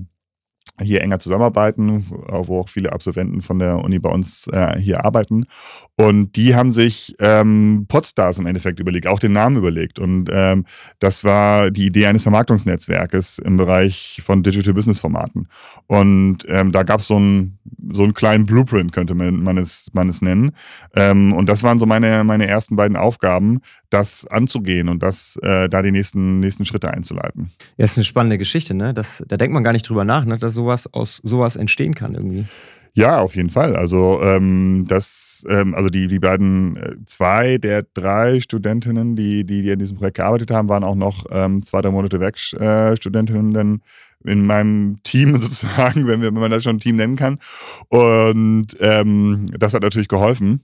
hier 0.80 1.02
enger 1.02 1.19
zusammenarbeiten, 1.19 2.06
wo 2.08 2.60
auch 2.60 2.69
viele 2.69 2.92
Absolventen 2.92 3.42
von 3.42 3.58
der 3.58 3.78
Uni 3.78 3.98
bei 3.98 4.08
uns 4.08 4.46
äh, 4.48 4.78
hier 4.78 5.04
arbeiten. 5.04 5.44
Und 5.96 6.36
die 6.36 6.54
haben 6.54 6.72
sich 6.72 7.14
ähm, 7.20 7.84
Podstars 7.88 8.38
im 8.38 8.46
Endeffekt 8.46 8.80
überlegt, 8.80 9.06
auch 9.06 9.19
den 9.19 9.32
Namen 9.32 9.56
überlegt. 9.56 9.98
Und 9.98 10.30
ähm, 10.32 10.64
das 10.98 11.24
war 11.24 11.70
die 11.70 11.86
Idee 11.86 12.06
eines 12.06 12.22
Vermarktungsnetzwerkes 12.22 13.38
im 13.38 13.58
Bereich 13.58 14.22
von 14.24 14.42
Digital 14.42 14.72
Business 14.72 14.98
Formaten. 14.98 15.46
Und 15.86 16.38
ähm, 16.48 16.72
da 16.72 16.84
gab 16.84 17.00
es 17.00 17.06
so 17.06 17.16
einen 17.16 17.58
so 17.92 18.04
einen 18.04 18.14
kleinen 18.14 18.46
Blueprint, 18.46 18.92
könnte 18.92 19.14
man, 19.14 19.42
man, 19.42 19.58
es, 19.58 19.88
man 19.92 20.08
es 20.08 20.22
nennen. 20.22 20.52
Ähm, 20.94 21.32
und 21.32 21.48
das 21.48 21.62
waren 21.62 21.78
so 21.78 21.86
meine, 21.86 22.25
meine 22.25 22.46
ersten 22.46 22.76
beiden 22.76 22.96
Aufgaben, 22.96 23.60
das 23.90 24.26
anzugehen 24.26 24.88
und 24.88 25.02
das 25.02 25.36
äh, 25.42 25.68
da 25.68 25.82
die 25.82 25.90
nächsten, 25.90 26.40
nächsten 26.40 26.64
Schritte 26.64 26.90
einzuleiten. 26.90 27.50
Ja, 27.76 27.84
ist 27.84 27.96
eine 27.96 28.04
spannende 28.04 28.38
Geschichte, 28.38 28.75
ne? 28.75 28.94
Das, 28.94 29.25
da 29.28 29.36
denkt 29.36 29.52
man 29.52 29.64
gar 29.64 29.72
nicht 29.72 29.88
drüber 29.88 30.04
nach, 30.04 30.25
ne? 30.25 30.38
dass 30.38 30.54
sowas 30.62 30.93
aus 30.93 31.20
sowas 31.23 31.56
entstehen 31.56 31.94
kann 31.94 32.14
irgendwie. 32.14 32.44
Ja, 32.94 33.20
auf 33.20 33.37
jeden 33.37 33.49
Fall. 33.49 33.75
Also 33.75 34.20
ähm, 34.23 34.85
das, 34.87 35.44
ähm, 35.49 35.75
also 35.75 35.88
die, 35.88 36.09
die 36.09 36.19
beiden 36.19 36.76
äh, 36.76 36.97
zwei 37.06 37.56
der 37.56 37.85
drei 37.94 38.38
Studentinnen, 38.38 39.17
die, 39.17 39.44
die, 39.44 39.62
die 39.62 39.73
an 39.73 39.79
diesem 39.79 39.97
Projekt 39.97 40.19
gearbeitet 40.19 40.50
haben, 40.50 40.69
waren 40.69 40.85
auch 40.85 40.94
noch 40.94 41.25
ähm, 41.31 41.64
zwei, 41.64 41.81
drei 41.81 41.91
Monate 41.91 42.20
Werkstudentinnen 42.20 43.55
dann 43.55 43.81
in 44.25 44.44
meinem 44.44 45.03
Team 45.05 45.37
sozusagen, 45.38 46.06
wenn, 46.06 46.20
wir, 46.20 46.35
wenn 46.35 46.41
man 46.41 46.50
das 46.50 46.64
schon 46.64 46.76
ein 46.76 46.81
Team 46.81 46.97
nennen 46.97 47.17
kann. 47.17 47.38
Und 47.88 48.76
ähm, 48.81 49.47
das 49.59 49.73
hat 49.73 49.82
natürlich 49.82 50.09
geholfen. 50.09 50.62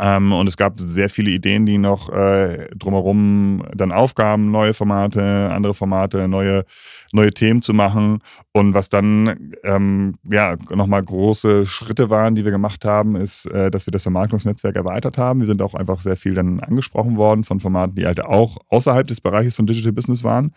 Ähm, 0.00 0.32
und 0.32 0.46
es 0.46 0.56
gab 0.56 0.78
sehr 0.78 1.08
viele 1.08 1.30
Ideen, 1.30 1.66
die 1.66 1.78
noch 1.78 2.10
äh, 2.10 2.68
drumherum 2.76 3.62
dann 3.74 3.92
aufgaben, 3.92 4.50
neue 4.50 4.74
Formate, 4.74 5.50
andere 5.52 5.74
Formate, 5.74 6.28
neue, 6.28 6.64
neue 7.12 7.30
Themen 7.32 7.62
zu 7.62 7.72
machen. 7.72 8.18
Und 8.52 8.74
was 8.74 8.88
dann 8.88 9.54
ähm, 9.64 10.14
ja 10.28 10.56
nochmal 10.70 11.02
große 11.02 11.66
Schritte 11.66 12.10
waren, 12.10 12.34
die 12.34 12.44
wir 12.44 12.52
gemacht 12.52 12.84
haben, 12.84 13.16
ist, 13.16 13.46
äh, 13.46 13.70
dass 13.70 13.86
wir 13.86 13.92
das 13.92 14.02
Vermarktungsnetzwerk 14.02 14.76
erweitert 14.76 15.18
haben. 15.18 15.40
Wir 15.40 15.46
sind 15.46 15.62
auch 15.62 15.74
einfach 15.74 16.00
sehr 16.00 16.16
viel 16.16 16.34
dann 16.34 16.60
angesprochen 16.60 17.16
worden 17.16 17.44
von 17.44 17.60
Formaten, 17.60 17.96
die 17.96 18.06
halt 18.06 18.24
auch 18.24 18.56
außerhalb 18.68 19.06
des 19.06 19.20
Bereiches 19.20 19.56
von 19.56 19.66
Digital 19.66 19.92
Business 19.92 20.24
waren. 20.24 20.52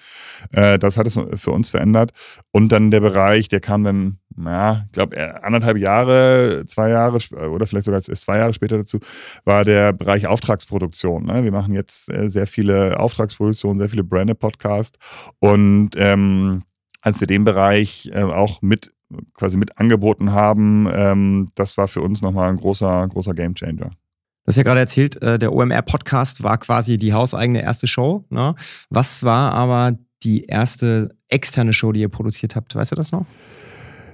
Äh, 0.51 0.79
das 0.79 0.97
hat 0.97 1.07
es 1.07 1.19
für 1.35 1.51
uns 1.51 1.69
verändert. 1.69 2.11
Und 2.51 2.71
dann 2.71 2.91
der 2.91 3.01
Bereich, 3.01 3.47
der 3.47 3.59
kam 3.61 3.83
dann 3.83 4.19
ja, 4.45 4.83
ich 4.85 4.91
glaube, 4.93 5.17
äh, 5.17 5.33
anderthalb 5.41 5.77
Jahre, 5.77 6.63
zwei 6.65 6.89
Jahre 6.89 7.17
oder 7.49 7.67
vielleicht 7.67 7.85
sogar 7.85 7.97
erst 7.99 8.21
zwei 8.21 8.37
Jahre 8.37 8.53
später 8.53 8.77
dazu, 8.77 8.99
war 9.45 9.63
der 9.63 9.93
Bereich 9.93 10.27
Auftragsproduktion. 10.27 11.25
Ne? 11.25 11.43
Wir 11.43 11.51
machen 11.51 11.73
jetzt 11.73 12.09
äh, 12.11 12.29
sehr 12.29 12.47
viele 12.47 12.99
Auftragsproduktionen, 12.99 13.79
sehr 13.79 13.89
viele 13.89 14.03
Branded-Podcasts 14.03 14.97
und 15.39 15.91
ähm, 15.95 16.61
als 17.01 17.19
wir 17.19 17.27
den 17.27 17.43
Bereich 17.43 18.11
äh, 18.13 18.23
auch 18.23 18.61
mit 18.61 18.91
quasi 19.33 19.57
mit 19.57 19.77
angeboten 19.79 20.31
haben, 20.31 20.87
ähm, 20.93 21.49
das 21.55 21.77
war 21.77 21.87
für 21.87 22.01
uns 22.01 22.21
nochmal 22.21 22.49
ein 22.49 22.57
großer, 22.57 23.07
großer 23.07 23.33
Gamechanger. 23.33 23.89
Du 23.89 24.47
hast 24.47 24.57
ja 24.57 24.63
gerade 24.63 24.79
erzählt, 24.79 25.21
äh, 25.21 25.39
der 25.39 25.53
OMR-Podcast 25.53 26.43
war 26.43 26.57
quasi 26.57 26.97
die 26.97 27.13
hauseigene 27.13 27.61
erste 27.61 27.87
Show. 27.87 28.25
Ne? 28.29 28.55
Was 28.89 29.23
war 29.23 29.53
aber 29.53 29.97
die 30.23 30.45
erste 30.45 31.15
externe 31.27 31.73
Show, 31.73 31.91
die 31.91 32.01
ihr 32.01 32.09
produziert 32.09 32.55
habt? 32.55 32.75
Weißt 32.75 32.91
du 32.91 32.95
das 32.95 33.11
noch? 33.11 33.25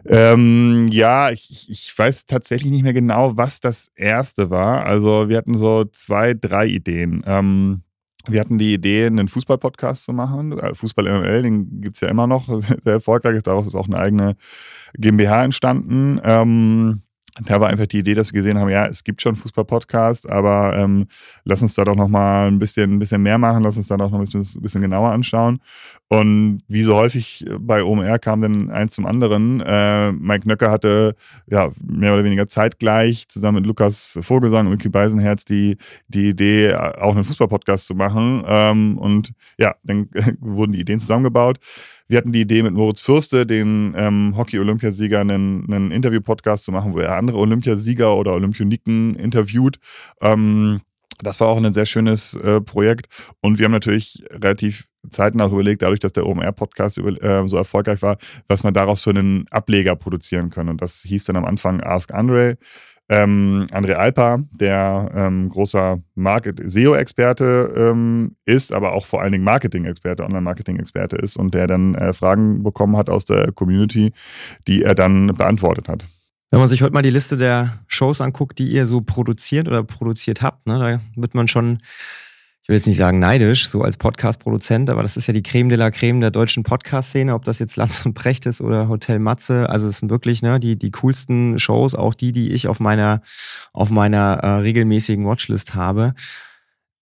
Ähm, 0.07 0.87
ja, 0.91 1.31
ich, 1.31 1.69
ich 1.69 1.97
weiß 1.97 2.25
tatsächlich 2.25 2.71
nicht 2.71 2.83
mehr 2.83 2.93
genau, 2.93 3.37
was 3.37 3.59
das 3.59 3.89
erste 3.95 4.49
war. 4.49 4.85
Also 4.85 5.29
wir 5.29 5.37
hatten 5.37 5.55
so 5.55 5.85
zwei, 5.85 6.33
drei 6.33 6.67
Ideen. 6.67 7.23
Ähm, 7.25 7.81
wir 8.27 8.39
hatten 8.39 8.57
die 8.57 8.73
Idee, 8.73 9.05
einen 9.05 9.27
Fußball-Podcast 9.27 10.05
zu 10.05 10.13
machen. 10.13 10.57
Äh, 10.57 10.75
Fußball 10.75 11.05
MML, 11.05 11.41
den 11.43 11.81
gibt's 11.81 12.01
ja 12.01 12.09
immer 12.09 12.27
noch, 12.27 12.47
sehr 12.81 12.93
erfolgreich. 12.93 13.41
Daraus 13.43 13.67
ist 13.67 13.75
auch 13.75 13.87
eine 13.87 13.97
eigene 13.97 14.35
GmbH 14.97 15.43
entstanden. 15.43 16.19
Ähm, 16.23 17.01
da 17.43 17.59
war 17.59 17.67
einfach 17.69 17.85
die 17.85 17.99
Idee, 17.99 18.13
dass 18.13 18.31
wir 18.31 18.37
gesehen 18.37 18.57
haben, 18.57 18.69
ja, 18.69 18.85
es 18.85 19.03
gibt 19.03 19.21
schon 19.21 19.35
Fußball-Podcast, 19.35 20.29
aber 20.29 20.77
ähm, 20.77 21.07
lass 21.43 21.61
uns 21.61 21.73
da 21.73 21.83
doch 21.83 21.95
noch 21.95 22.07
mal 22.07 22.47
ein 22.47 22.59
bisschen, 22.59 22.93
ein 22.93 22.99
bisschen 22.99 23.21
mehr 23.21 23.37
machen, 23.37 23.61
lass 23.61 23.75
uns 23.75 23.89
da 23.89 23.97
doch 23.97 24.09
noch 24.09 24.19
ein 24.19 24.23
bisschen, 24.23 24.41
ein 24.41 24.61
bisschen 24.61 24.81
genauer 24.81 25.11
anschauen. 25.11 25.59
Und 26.07 26.61
wie 26.67 26.83
so 26.83 26.95
häufig 26.95 27.45
bei 27.59 27.83
OMR 27.83 28.19
kam 28.19 28.39
dann 28.39 28.69
eins 28.69 28.93
zum 28.93 29.05
anderen. 29.05 29.59
Äh, 29.59 30.13
Mike 30.13 30.47
Nöcker 30.47 30.71
hatte 30.71 31.15
ja 31.47 31.71
mehr 31.83 32.13
oder 32.13 32.23
weniger 32.23 32.47
zeitgleich 32.47 33.27
zusammen 33.27 33.57
mit 33.57 33.65
Lukas 33.65 34.19
Vogelsang 34.21 34.67
und 34.67 34.73
Micky 34.73 34.89
Beisenherz 34.89 35.43
die, 35.45 35.77
die 36.07 36.29
Idee, 36.29 36.73
auch 36.75 37.15
einen 37.15 37.25
Fußball-Podcast 37.25 37.87
zu 37.87 37.95
machen. 37.95 38.43
Ähm, 38.47 38.97
und 38.97 39.33
ja, 39.57 39.75
dann 39.83 40.09
wurden 40.39 40.71
die 40.71 40.79
Ideen 40.79 40.99
zusammengebaut. 40.99 41.57
Wir 42.07 42.19
hatten 42.19 42.31
die 42.31 42.41
Idee 42.41 42.61
mit 42.61 42.73
Moritz 42.73 43.01
Fürste, 43.01 43.45
den 43.45 43.95
ähm, 43.97 44.35
Hockey-Olympiasieger, 44.37 45.21
einen, 45.21 45.65
einen 45.71 45.91
Interview-Podcast 45.91 46.65
zu 46.65 46.71
machen, 46.71 46.93
wo 46.93 46.99
er 46.99 47.15
andere 47.15 47.37
Olympiasieger 47.37 48.15
oder 48.15 48.33
Olympioniken 48.33 49.15
interviewt. 49.15 49.79
Ähm, 50.21 50.81
das 51.21 51.39
war 51.39 51.47
auch 51.47 51.57
ein 51.57 51.73
sehr 51.73 51.85
schönes 51.85 52.35
äh, 52.35 52.61
Projekt. 52.61 53.07
Und 53.41 53.57
wir 53.57 53.65
haben 53.65 53.71
natürlich 53.71 54.23
relativ 54.31 54.87
zeitnah 55.09 55.47
überlegt, 55.47 55.81
dadurch, 55.81 55.99
dass 55.99 56.13
der 56.13 56.25
OMR-Podcast 56.25 56.97
äh, 56.99 57.47
so 57.47 57.57
erfolgreich 57.57 58.01
war, 58.01 58.17
was 58.47 58.63
man 58.63 58.73
daraus 58.73 59.01
für 59.01 59.11
einen 59.11 59.45
Ableger 59.49 59.95
produzieren 59.95 60.49
kann. 60.49 60.69
Und 60.69 60.81
das 60.81 61.01
hieß 61.01 61.23
dann 61.25 61.37
am 61.37 61.45
Anfang 61.45 61.81
Ask 61.81 62.13
Andre. 62.13 62.57
Ähm, 63.09 63.65
André 63.71 63.93
Alpa, 63.93 64.39
der 64.59 65.11
ähm, 65.13 65.49
großer 65.49 65.99
SEO-Experte 66.15 67.73
ähm, 67.75 68.35
ist, 68.45 68.73
aber 68.73 68.93
auch 68.93 69.05
vor 69.05 69.21
allen 69.21 69.31
Dingen 69.31 69.43
Marketing-Experte, 69.43 70.23
Online-Marketing-Experte 70.23 71.15
ist 71.17 71.37
und 71.37 71.53
der 71.53 71.67
dann 71.67 71.95
äh, 71.95 72.13
Fragen 72.13 72.63
bekommen 72.63 72.97
hat 72.97 73.09
aus 73.09 73.25
der 73.25 73.51
Community, 73.51 74.11
die 74.67 74.83
er 74.83 74.95
dann 74.95 75.35
beantwortet 75.35 75.87
hat. 75.87 76.05
Wenn 76.51 76.59
man 76.59 76.67
sich 76.67 76.81
heute 76.81 76.93
mal 76.93 77.01
die 77.01 77.09
Liste 77.09 77.37
der 77.37 77.79
Shows 77.87 78.21
anguckt, 78.21 78.59
die 78.59 78.67
ihr 78.67 78.87
so 78.87 79.01
produziert 79.01 79.67
oder 79.67 79.83
produziert 79.83 80.41
habt, 80.41 80.67
ne, 80.67 80.79
da 80.79 81.21
wird 81.21 81.35
man 81.35 81.47
schon 81.47 81.79
ich 82.65 82.69
will 82.69 82.77
jetzt 82.77 82.87
nicht 82.87 82.97
sagen 82.97 83.19
neidisch, 83.19 83.69
so 83.69 83.83
als 83.83 83.95
Podcast-Produzent, 83.95 84.89
aber 84.89 85.03
das 85.03 85.17
ist 85.17 85.27
ja 85.27 85.35
die 85.35 85.43
Creme 85.43 85.69
de 85.69 85.77
la 85.77 85.91
Creme 85.91 86.19
der 86.19 86.31
deutschen 86.31 86.63
Podcast-Szene, 86.63 87.35
ob 87.35 87.43
das 87.43 87.59
jetzt 87.59 87.75
Lanz 87.75 88.03
und 88.07 88.15
Precht 88.15 88.47
ist 88.47 88.59
oder 88.59 88.89
Hotel 88.89 89.19
Matze. 89.19 89.69
Also 89.69 89.87
es 89.87 89.99
sind 89.99 90.09
wirklich 90.09 90.41
ne, 90.41 90.59
die, 90.59 90.75
die 90.75 90.89
coolsten 90.89 91.59
Shows, 91.59 91.93
auch 91.93 92.15
die, 92.15 92.31
die 92.31 92.53
ich 92.53 92.67
auf 92.67 92.79
meiner, 92.79 93.21
auf 93.71 93.91
meiner 93.91 94.39
äh, 94.41 94.47
regelmäßigen 94.61 95.27
Watchlist 95.27 95.75
habe. 95.75 96.15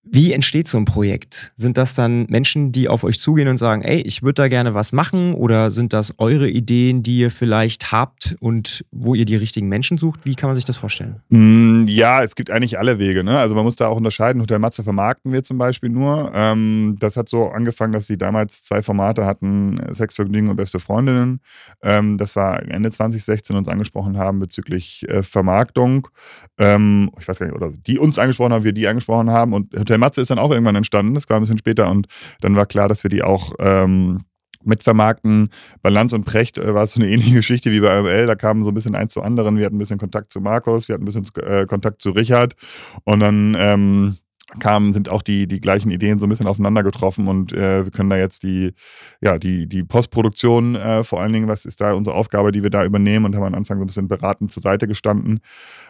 Wie 0.05 0.33
entsteht 0.33 0.67
so 0.67 0.77
ein 0.77 0.83
Projekt? 0.83 1.53
Sind 1.55 1.77
das 1.77 1.93
dann 1.93 2.25
Menschen, 2.25 2.73
die 2.73 2.89
auf 2.89 3.05
euch 3.05 3.21
zugehen 3.21 3.47
und 3.47 3.57
sagen, 3.57 3.83
ey, 3.83 4.01
ich 4.01 4.21
würde 4.21 4.33
da 4.33 4.47
gerne 4.49 4.73
was 4.73 4.91
machen? 4.91 5.33
Oder 5.33 5.71
sind 5.71 5.93
das 5.93 6.19
eure 6.19 6.49
Ideen, 6.49 7.03
die 7.03 7.19
ihr 7.19 7.31
vielleicht 7.31 7.93
habt 7.93 8.35
und 8.41 8.83
wo 8.91 9.15
ihr 9.15 9.23
die 9.23 9.37
richtigen 9.37 9.69
Menschen 9.69 9.97
sucht? 9.97 10.25
Wie 10.25 10.35
kann 10.35 10.49
man 10.49 10.55
sich 10.55 10.65
das 10.65 10.75
vorstellen? 10.75 11.21
Mm, 11.29 11.85
ja, 11.87 12.21
es 12.21 12.35
gibt 12.35 12.51
eigentlich 12.51 12.77
alle 12.77 12.99
Wege. 12.99 13.23
Ne? 13.23 13.39
Also 13.39 13.55
man 13.55 13.63
muss 13.63 13.77
da 13.77 13.87
auch 13.87 13.95
unterscheiden. 13.95 14.41
Hotel 14.41 14.59
Matze 14.59 14.83
vermarkten 14.83 15.31
wir 15.31 15.41
zum 15.41 15.57
Beispiel 15.57 15.89
nur. 15.89 16.31
Ähm, 16.35 16.97
das 16.99 17.15
hat 17.15 17.29
so 17.29 17.47
angefangen, 17.47 17.93
dass 17.93 18.05
sie 18.05 18.17
damals 18.17 18.63
zwei 18.63 18.81
Formate 18.81 19.25
hatten, 19.25 19.79
Sexvergnügen 19.93 20.49
und 20.49 20.57
beste 20.57 20.81
Freundinnen. 20.81 21.39
Ähm, 21.81 22.17
das 22.17 22.35
war 22.35 22.61
Ende 22.61 22.91
2016 22.91 23.55
uns 23.55 23.69
angesprochen 23.69 24.17
haben 24.17 24.39
bezüglich 24.39 25.07
äh, 25.07 25.23
Vermarktung. 25.23 26.09
Ähm, 26.57 27.09
ich 27.19 27.27
weiß 27.27 27.39
gar 27.39 27.45
nicht, 27.45 27.55
oder 27.55 27.71
die 27.71 27.97
uns 27.99 28.19
angesprochen 28.19 28.51
haben, 28.51 28.65
wir 28.65 28.73
die 28.73 28.87
angesprochen 28.87 29.31
haben. 29.31 29.53
Und 29.53 29.73
Hotel 29.73 29.92
der 29.93 29.99
Matze 29.99 30.21
ist 30.21 30.31
dann 30.31 30.39
auch 30.39 30.49
irgendwann 30.49 30.75
entstanden, 30.75 31.13
das 31.13 31.29
war 31.29 31.37
ein 31.37 31.43
bisschen 31.43 31.59
später 31.59 31.89
und 31.91 32.07
dann 32.41 32.55
war 32.55 32.65
klar, 32.65 32.89
dass 32.89 33.03
wir 33.03 33.09
die 33.09 33.21
auch 33.21 33.53
ähm, 33.59 34.17
mitvermarkten. 34.63 35.49
Bei 35.83 35.91
Lanz 35.91 36.13
und 36.13 36.25
Precht 36.25 36.57
äh, 36.57 36.73
war 36.73 36.83
es 36.83 36.93
so 36.93 36.99
eine 36.99 37.09
ähnliche 37.11 37.35
Geschichte 37.35 37.71
wie 37.71 37.79
bei 37.79 38.01
ML. 38.01 38.25
Da 38.25 38.33
kamen 38.33 38.63
so 38.63 38.71
ein 38.71 38.73
bisschen 38.73 38.95
eins 38.95 39.13
zu 39.13 39.21
anderen. 39.21 39.57
Wir 39.57 39.65
hatten 39.67 39.75
ein 39.75 39.79
bisschen 39.79 39.99
Kontakt 39.99 40.31
zu 40.31 40.41
Markus, 40.41 40.87
wir 40.87 40.95
hatten 40.95 41.03
ein 41.03 41.05
bisschen 41.05 41.27
äh, 41.43 41.67
Kontakt 41.67 42.01
zu 42.01 42.09
Richard 42.09 42.55
und 43.03 43.19
dann 43.19 43.55
ähm, 43.59 44.17
kamen, 44.59 44.93
sind 44.93 45.09
auch 45.09 45.21
die, 45.21 45.47
die 45.47 45.61
gleichen 45.61 45.91
Ideen 45.91 46.19
so 46.19 46.25
ein 46.25 46.29
bisschen 46.29 46.47
aufeinander 46.47 46.83
getroffen 46.83 47.27
und 47.27 47.53
äh, 47.53 47.85
wir 47.85 47.91
können 47.91 48.09
da 48.09 48.17
jetzt 48.17 48.43
die, 48.43 48.73
ja, 49.21 49.37
die, 49.37 49.67
die 49.67 49.83
Postproduktion 49.83 50.75
äh, 50.75 51.03
vor 51.03 51.21
allen 51.21 51.33
Dingen, 51.33 51.47
was 51.47 51.65
ist 51.65 51.81
da 51.81 51.93
unsere 51.93 52.15
Aufgabe, 52.15 52.51
die 52.51 52.63
wir 52.63 52.69
da 52.69 52.83
übernehmen 52.83 53.25
und 53.25 53.35
haben 53.35 53.43
am 53.43 53.55
Anfang 53.55 53.77
so 53.77 53.83
ein 53.83 53.87
bisschen 53.87 54.07
beratend 54.07 54.51
zur 54.51 54.61
Seite 54.61 54.87
gestanden. 54.87 55.39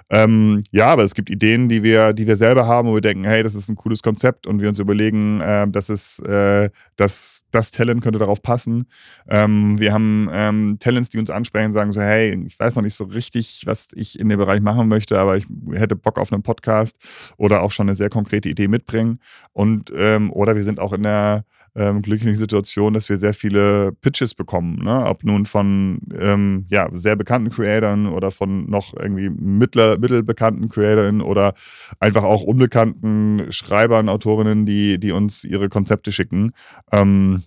Ähm, 0.10 0.64
ja, 0.72 0.88
aber 0.88 1.04
es 1.04 1.16
gibt 1.16 1.30
Ideen, 1.30 1.70
die 1.70 1.84
wir, 1.84 2.14
die 2.14 2.28
wir 2.28 2.36
selber 2.36 2.68
haben, 2.68 2.88
wo 2.88 2.96
wir 2.96 3.02
denken, 3.02 3.24
hey, 3.24 3.44
das 3.44 3.56
ist 3.56 3.70
ein 3.70 3.76
cooles 3.76 4.02
Konzept 4.02 4.48
und 4.48 4.62
wir 4.62 4.70
uns 4.70 4.80
überlegen, 4.80 5.42
äh, 5.42 5.68
dass 5.68 5.90
es, 5.90 6.20
äh, 6.20 6.70
dass 6.96 7.46
das 7.52 7.72
Talent 7.72 8.02
könnte 8.02 8.20
darauf 8.20 8.42
passen. 8.42 8.86
Ähm, 9.28 9.80
wir 9.80 9.94
haben 9.94 10.30
ähm, 10.32 10.78
Talents, 10.80 11.10
die 11.10 11.20
uns 11.20 11.30
ansprechen, 11.30 11.72
sagen 11.72 11.92
so, 11.92 12.02
hey, 12.02 12.38
ich 12.46 12.60
weiß 12.60 12.76
noch 12.76 12.84
nicht 12.84 12.96
so 12.96 13.06
richtig, 13.06 13.64
was 13.66 13.90
ich 13.96 14.20
in 14.20 14.30
dem 14.30 14.40
Bereich 14.40 14.62
machen 14.62 14.88
möchte, 14.88 15.20
aber 15.20 15.38
ich 15.38 15.46
hätte 15.74 15.96
Bock 15.96 16.20
auf 16.20 16.32
einen 16.32 16.44
Podcast 16.44 16.98
oder 17.38 17.62
auch 17.62 17.72
schon 17.72 17.88
eine 17.88 17.96
sehr 17.96 18.10
konkrete 18.10 18.50
Idee 18.50 18.68
mitbringen. 18.68 19.20
Und 19.54 19.92
ähm, 19.96 20.32
oder 20.32 20.56
wir 20.56 20.64
sind 20.64 20.80
auch 20.80 20.94
in 20.94 21.04
der 21.04 21.44
ähm, 21.76 22.02
glücklichen 22.02 22.36
Situation, 22.36 22.94
dass 22.94 23.10
wir 23.10 23.18
sehr 23.18 23.34
viele 23.34 23.94
Pitches 23.94 24.36
bekommen, 24.36 24.84
ne? 24.84 25.06
ob 25.06 25.24
nun 25.24 25.46
von 25.46 26.00
ähm, 26.18 26.66
ja, 26.70 26.88
sehr 26.92 27.16
bekannten 27.16 27.50
Creatoren 27.50 28.08
oder 28.08 28.32
von 28.32 28.70
noch 28.70 28.94
irgendwie 28.94 29.30
mittler, 29.30 29.93
mittelbekannten 29.98 30.70
Creatoren 30.70 31.22
oder 31.22 31.54
einfach 32.00 32.24
auch 32.24 32.44
unbekannten 32.44 33.52
Schreibern, 33.52 34.10
Autorinnen, 34.10 34.66
die, 34.66 35.00
die 35.00 35.12
uns 35.12 35.44
ihre 35.44 35.70
Konzepte 35.70 36.12
schicken. 36.12 36.52
Ähm, 36.92 37.44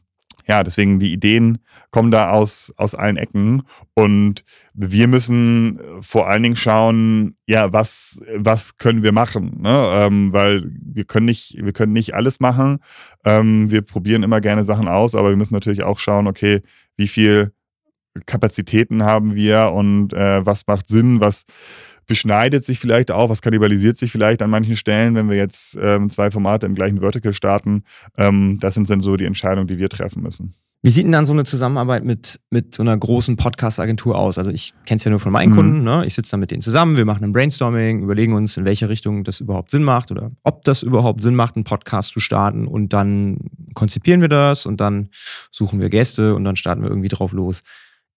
ja, 0.49 0.63
deswegen 0.63 1.01
die 1.01 1.13
Ideen 1.13 1.59
kommen 1.91 2.13
da 2.13 2.31
aus, 2.31 2.73
aus 2.77 2.95
allen 2.95 3.17
Ecken 3.17 3.63
und 3.95 4.45
wir 4.75 5.09
müssen 5.09 5.81
vor 6.01 6.29
allen 6.29 6.45
Dingen 6.45 6.57
schauen, 6.57 7.37
ja, 7.47 7.73
was, 7.73 8.21
was 8.37 8.77
können 8.77 9.03
wir 9.03 9.11
machen, 9.11 9.61
ne? 9.61 9.89
Ähm, 9.95 10.33
weil 10.33 10.65
wir 10.81 11.05
können 11.05 11.27
nicht, 11.27 11.57
wir 11.61 11.73
können 11.73 11.93
nicht 11.93 12.15
alles 12.15 12.39
machen. 12.39 12.79
Ähm, 13.25 13.71
wir 13.71 13.83
probieren 13.83 14.23
immer 14.23 14.41
gerne 14.41 14.63
Sachen 14.63 14.87
aus, 14.87 15.17
aber 15.17 15.31
wir 15.31 15.37
müssen 15.37 15.55
natürlich 15.55 15.83
auch 15.83 15.99
schauen, 15.99 16.29
okay, 16.29 16.63
wie 16.97 17.09
viel 17.09 17.53
Kapazitäten 18.25 19.03
haben 19.03 19.35
wir 19.35 19.73
und 19.73 20.13
äh, 20.13 20.47
was 20.47 20.67
macht 20.67 20.87
Sinn, 20.89 21.21
was 21.21 21.45
beschneidet 22.07 22.65
sich 22.65 22.79
vielleicht 22.79 23.11
auch, 23.11 23.31
was 23.31 23.43
kannibalisiert 23.43 23.97
sich 23.97 24.13
vielleicht 24.13 24.43
an 24.43 24.51
manchen 24.51 24.77
Stellen, 24.77 25.15
wenn 25.15 25.29
wir 25.29 25.37
jetzt 25.37 25.79
ähm, 25.81 26.09
zwei 26.11 26.31
Formate 26.31 26.67
im 26.67 26.75
gleichen 26.75 27.01
Vertical 27.01 27.33
starten. 27.33 27.83
Ähm, 28.17 28.59
das 28.61 28.75
sind 28.75 28.89
dann 28.89 29.01
so 29.01 29.17
die 29.17 29.25
Entscheidungen, 29.25 29.67
die 29.67 29.79
wir 29.79 29.89
treffen 29.89 30.23
müssen. 30.23 30.55
Wie 30.83 30.91
sieht 30.91 31.05
denn 31.05 31.11
dann 31.11 31.27
so 31.27 31.33
eine 31.33 31.43
Zusammenarbeit 31.43 32.05
mit, 32.05 32.41
mit 32.51 32.73
so 32.73 32.83
einer 32.85 32.97
großen 32.97 33.35
Podcast-Agentur 33.35 34.17
aus? 34.17 34.39
Also 34.39 34.53
ich 34.53 34.73
kenne 34.85 34.99
es 34.99 35.05
ja 35.05 35.11
nur 35.11 35.19
von 35.19 35.33
meinen 35.33 35.51
mhm. 35.51 35.57
Kunden, 35.57 35.83
ne? 35.83 36.05
ich 36.07 36.15
sitze 36.15 36.31
da 36.31 36.37
mit 36.37 36.53
denen 36.53 36.63
zusammen, 36.63 36.97
wir 36.97 37.05
machen 37.05 37.25
ein 37.25 37.33
Brainstorming, 37.33 38.03
überlegen 38.03 38.35
uns, 38.35 38.57
in 38.57 38.65
welche 38.65 38.89
Richtung 38.89 39.25
das 39.25 39.41
überhaupt 39.41 39.73
Sinn 39.73 39.83
macht 39.83 40.13
oder 40.13 40.31
ob 40.45 40.63
das 40.63 40.85
überhaupt 40.85 41.23
Sinn 41.23 41.35
macht, 41.35 41.57
einen 41.57 41.65
Podcast 41.65 42.13
zu 42.13 42.21
starten 42.21 42.69
und 42.69 42.93
dann 42.93 43.39
konzipieren 43.75 44.21
wir 44.21 44.29
das 44.29 44.65
und 44.65 44.81
dann 44.81 45.09
suchen 45.51 45.81
wir 45.81 45.91
Gäste 45.91 46.37
und 46.37 46.45
dann 46.45 46.55
starten 46.55 46.83
wir 46.83 46.89
irgendwie 46.89 47.09
drauf 47.09 47.33
los. 47.33 47.63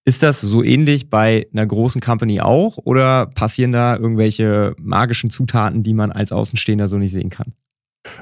Ist 0.06 0.24
das 0.24 0.42
so 0.42 0.64
ähnlich 0.64 1.10
bei 1.10 1.48
einer 1.52 1.66
großen 1.66 2.02
Company 2.02 2.42
auch 2.42 2.78
oder 2.78 3.28
passieren 3.28 3.72
da 3.72 3.96
irgendwelche 3.96 4.76
magischen 4.80 5.30
Zutaten, 5.30 5.84
die 5.84 5.94
man 5.94 6.12
als 6.12 6.32
Außenstehender 6.32 6.88
so 6.88 6.98
nicht 6.98 7.12
sehen 7.12 7.30
kann? 7.30 7.54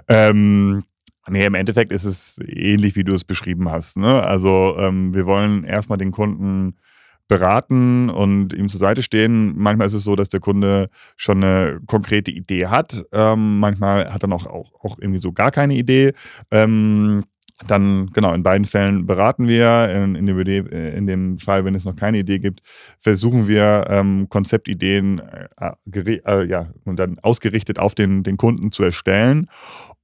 Ähm, 0.07 0.84
nee, 1.27 1.46
im 1.46 1.55
Endeffekt 1.55 1.91
ist 1.91 2.03
es 2.03 2.39
ähnlich, 2.46 2.96
wie 2.96 3.03
du 3.03 3.13
es 3.13 3.24
beschrieben 3.24 3.69
hast. 3.72 3.98
Ne? 3.98 4.24
Also 4.24 4.75
ähm, 4.79 5.13
wir 5.13 5.25
wollen 5.25 5.63
erstmal 5.63 5.98
den 5.98 6.12
Kunden 6.12 6.75
beraten 7.27 8.10
und 8.10 8.53
ihm 8.53 8.69
zur 8.69 8.79
Seite 8.79 9.01
stehen. 9.01 9.53
Manchmal 9.57 9.88
ist 9.88 9.93
es 9.93 10.03
so, 10.03 10.15
dass 10.15 10.29
der 10.29 10.39
Kunde 10.39 10.89
schon 11.15 11.43
eine 11.43 11.79
konkrete 11.86 12.31
Idee 12.31 12.67
hat. 12.67 13.05
Ähm, 13.12 13.60
manchmal 13.60 14.13
hat 14.13 14.24
er 14.24 14.29
noch 14.29 14.48
auch, 14.48 14.74
auch 14.84 14.98
irgendwie 15.00 15.19
so 15.19 15.34
gar 15.34 15.51
keine 15.51 15.75
Idee. 15.75 16.13
Ähm, 16.51 17.24
dann, 17.65 18.11
genau, 18.13 18.33
in 18.33 18.43
beiden 18.43 18.65
Fällen 18.65 19.07
beraten 19.07 19.47
wir. 19.47 19.89
In, 19.89 20.15
in, 20.15 20.27
dem, 20.27 20.67
äh, 20.67 20.95
in 20.95 21.07
dem 21.07 21.39
Fall, 21.39 21.65
wenn 21.65 21.73
es 21.73 21.85
noch 21.85 21.95
keine 21.95 22.19
Idee 22.19 22.37
gibt, 22.37 22.59
versuchen 22.99 23.47
wir 23.47 23.87
ähm, 23.89 24.27
Konzeptideen 24.29 25.19
äh, 25.19 25.99
äh, 25.99 26.45
ja, 26.45 26.71
und 26.85 26.99
dann 26.99 27.17
ausgerichtet 27.19 27.79
auf 27.79 27.95
den, 27.95 28.21
den 28.21 28.37
Kunden 28.37 28.71
zu 28.71 28.83
erstellen. 28.83 29.47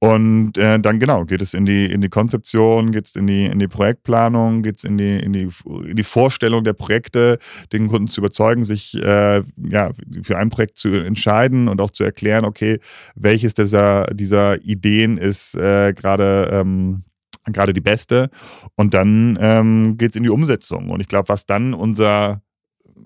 Und 0.00 0.58
äh, 0.58 0.80
dann, 0.80 0.98
genau, 0.98 1.24
geht 1.24 1.42
es 1.42 1.54
in 1.54 1.64
die, 1.64 1.86
in 1.86 2.00
die 2.00 2.08
Konzeption, 2.08 2.90
geht 2.90 3.06
es 3.06 3.14
in 3.14 3.28
die, 3.28 3.46
in 3.46 3.60
die 3.60 3.68
Projektplanung, 3.68 4.62
geht 4.62 4.78
es 4.78 4.84
in 4.84 4.98
die, 4.98 5.16
in, 5.18 5.32
die, 5.32 5.48
in 5.64 5.96
die 5.96 6.02
Vorstellung 6.02 6.64
der 6.64 6.72
Projekte, 6.72 7.38
den 7.72 7.86
Kunden 7.86 8.08
zu 8.08 8.20
überzeugen, 8.20 8.64
sich 8.64 9.00
äh, 9.00 9.42
ja, 9.56 9.92
für 10.22 10.38
ein 10.38 10.50
Projekt 10.50 10.76
zu 10.78 10.88
entscheiden 10.88 11.68
und 11.68 11.80
auch 11.80 11.90
zu 11.90 12.02
erklären, 12.02 12.44
okay, 12.44 12.80
welches 13.14 13.54
dieser, 13.54 14.06
dieser 14.06 14.60
Ideen 14.62 15.18
ist 15.18 15.54
äh, 15.54 15.92
gerade. 15.94 16.50
Ähm, 16.52 17.04
gerade 17.46 17.72
die 17.72 17.80
beste. 17.80 18.30
Und 18.76 18.94
dann 18.94 19.38
ähm, 19.40 19.96
geht 19.98 20.10
es 20.10 20.16
in 20.16 20.22
die 20.22 20.30
Umsetzung. 20.30 20.90
Und 20.90 21.00
ich 21.00 21.08
glaube, 21.08 21.28
was 21.28 21.46
dann 21.46 21.74
unser 21.74 22.42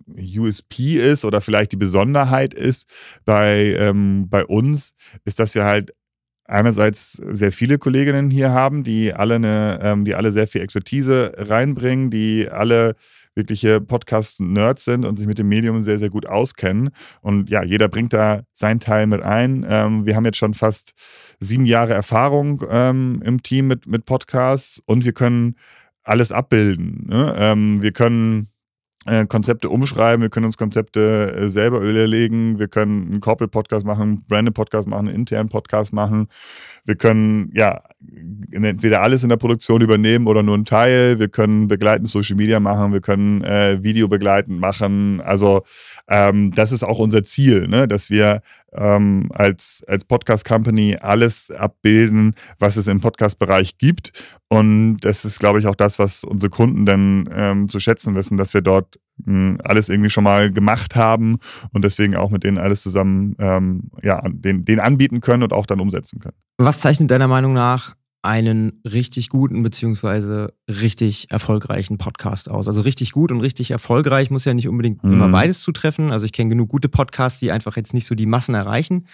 USP 0.09 0.97
ist 0.97 1.25
oder 1.25 1.41
vielleicht 1.41 1.73
die 1.73 1.77
Besonderheit 1.77 2.55
ist 2.55 3.21
bei, 3.25 3.77
ähm, 3.79 4.29
bei 4.29 4.45
uns, 4.45 4.93
ist, 5.25 5.39
dass 5.39 5.55
wir 5.55 5.65
halt 5.65 5.93
einerseits 6.45 7.13
sehr 7.13 7.53
viele 7.53 7.79
Kolleginnen 7.79 8.31
hier 8.31 8.53
haben, 8.53 8.83
die 8.83 9.13
alle 9.13 9.35
eine, 9.37 9.81
ähm, 9.83 10.05
die 10.05 10.15
alle 10.15 10.33
sehr 10.33 10.49
viel 10.49 10.63
Expertise 10.63 11.33
reinbringen, 11.37 12.11
die 12.11 12.49
alle 12.51 12.97
wirkliche 13.39 13.81
Podcast-Nerds 13.81 14.85
sind 14.85 15.07
und 15.07 15.17
sich 15.17 15.27
mit 15.27 15.39
dem 15.39 15.49
Medium 15.49 15.81
sehr, 15.81 15.99
sehr 15.99 16.11
gut 16.11 16.27
auskennen. 16.27 16.91
Und 17.23 17.49
ja, 17.49 17.63
jeder 17.63 17.89
bringt 17.89 18.13
da 18.13 18.43
seinen 18.53 18.81
Teil 18.81 19.07
mit 19.07 19.23
ein. 19.23 19.65
Ähm, 19.67 20.05
wir 20.05 20.17
haben 20.17 20.27
jetzt 20.27 20.37
schon 20.37 20.53
fast 20.53 20.93
sieben 21.41 21.65
Jahre 21.65 21.95
Erfahrung 21.95 22.63
ähm, 22.69 23.23
im 23.25 23.43
Team 23.43 23.69
mit, 23.69 23.87
mit 23.87 24.05
Podcasts 24.05 24.83
und 24.85 25.07
wir 25.07 25.13
können 25.13 25.55
alles 26.03 26.33
abbilden. 26.33 27.07
Ne? 27.09 27.35
Ähm, 27.39 27.81
wir 27.81 27.93
können 27.93 28.49
äh, 29.07 29.27
Konzepte 29.27 29.71
umschreiben, 29.71 30.23
wir 30.23 30.31
können 30.31 30.47
uns 30.47 30.57
Konzepte 30.57 31.33
äh, 31.33 31.49
selber 31.49 31.81
überlegen, 31.81 32.59
wir 32.59 32.69
können 32.69 33.07
einen 33.07 33.21
Corporate-Podcast 33.21 33.87
machen, 33.87 34.03
einen 34.03 34.25
Branded-Podcast 34.29 34.89
machen, 34.89 35.09
einen 35.09 35.17
internen 35.17 35.49
Podcast 35.49 35.93
machen. 35.93 36.29
Wir 36.85 36.97
können 36.97 37.51
ja 37.55 37.81
entweder 38.53 39.03
alles 39.03 39.23
in 39.25 39.29
der 39.29 39.37
Produktion 39.37 39.81
übernehmen 39.81 40.27
oder 40.27 40.43
nur 40.43 40.55
einen 40.55 40.65
Teil. 40.65 41.19
Wir 41.19 41.29
können 41.29 41.69
begleitend 41.69 42.09
Social 42.09 42.37
Media 42.37 42.61
machen, 42.61 42.93
wir 42.93 43.01
können 43.01 43.43
äh, 43.43 43.83
Video 43.83 44.09
begleitend 44.09 44.61
machen. 44.61 45.21
Also 45.21 45.63
ähm, 46.09 46.53
das 46.53 46.73
ist 46.73 46.85
auch 46.85 46.99
unser 46.99 47.25
Ziel, 47.25 47.67
ne? 47.67 47.89
dass 47.89 48.09
wir 48.09 48.41
ähm, 48.73 49.29
als, 49.35 49.85
als 49.89 50.05
Podcast-Company 50.05 50.97
alles 51.01 51.51
abbilden, 51.51 52.35
was 52.59 52.77
es 52.77 52.87
im 52.87 53.01
Podcast-Bereich 53.01 53.79
gibt. 53.79 54.13
Und 54.49 54.99
das 55.01 55.25
ist, 55.25 55.41
glaube 55.41 55.59
ich, 55.59 55.67
auch 55.67 55.77
das, 55.77 55.99
was 55.99 56.25
unsere 56.25 56.51
Kunden 56.51 56.87
dann 56.87 57.29
ähm, 57.35 57.69
zu 57.69 57.81
schätzen 57.81 58.15
wissen, 58.15 58.37
dass 58.37 58.55
wir 58.55 58.63
dort 58.63 58.99
mh, 59.25 59.59
alles 59.65 59.89
irgendwie 59.89 60.11
schon 60.11 60.25
mal 60.25 60.51
gemacht 60.51 60.97
haben 60.97 61.39
und 61.73 61.85
deswegen 61.85 62.17
auch 62.17 62.31
mit 62.31 62.45
denen 62.45 62.59
alles 62.59 62.83
zusammen 62.83 63.35
ähm, 63.39 63.91
ja, 64.03 64.21
den, 64.29 64.65
den 64.65 64.81
anbieten 64.81 65.21
können 65.21 65.43
und 65.43 65.53
auch 65.53 65.67
dann 65.67 65.81
umsetzen 65.81 66.19
können. 66.19 66.37
Was 66.59 66.81
zeichnet 66.81 67.11
deiner 67.11 67.29
Meinung 67.29 67.53
nach 67.53 67.95
einen 68.23 68.81
richtig 68.85 69.29
guten 69.29 69.63
beziehungsweise 69.63 70.53
richtig 70.69 71.31
erfolgreichen 71.31 71.99
Podcast 71.99 72.51
aus. 72.51 72.67
Also 72.67 72.81
richtig 72.83 73.13
gut 73.13 73.31
und 73.31 73.41
richtig 73.41 73.71
erfolgreich 73.71 74.31
muss 74.31 74.45
ja 74.45 74.55
nicht 74.55 74.69
unbedingt 74.69 75.05
mhm. 75.05 75.13
immer 75.13 75.29
beides 75.29 75.63
zutreffen. 75.63 76.11
Also 76.11 76.27
ich 76.27 76.33
kenne 76.33 76.51
genug 76.51 76.69
gute 76.69 76.89
Podcasts, 76.89 77.39
die 77.39 77.53
einfach 77.53 77.77
jetzt 77.77 77.95
nicht 77.95 78.07
so 78.07 78.15
die 78.15 78.27
Massen 78.27 78.55
erreichen. 78.55 79.07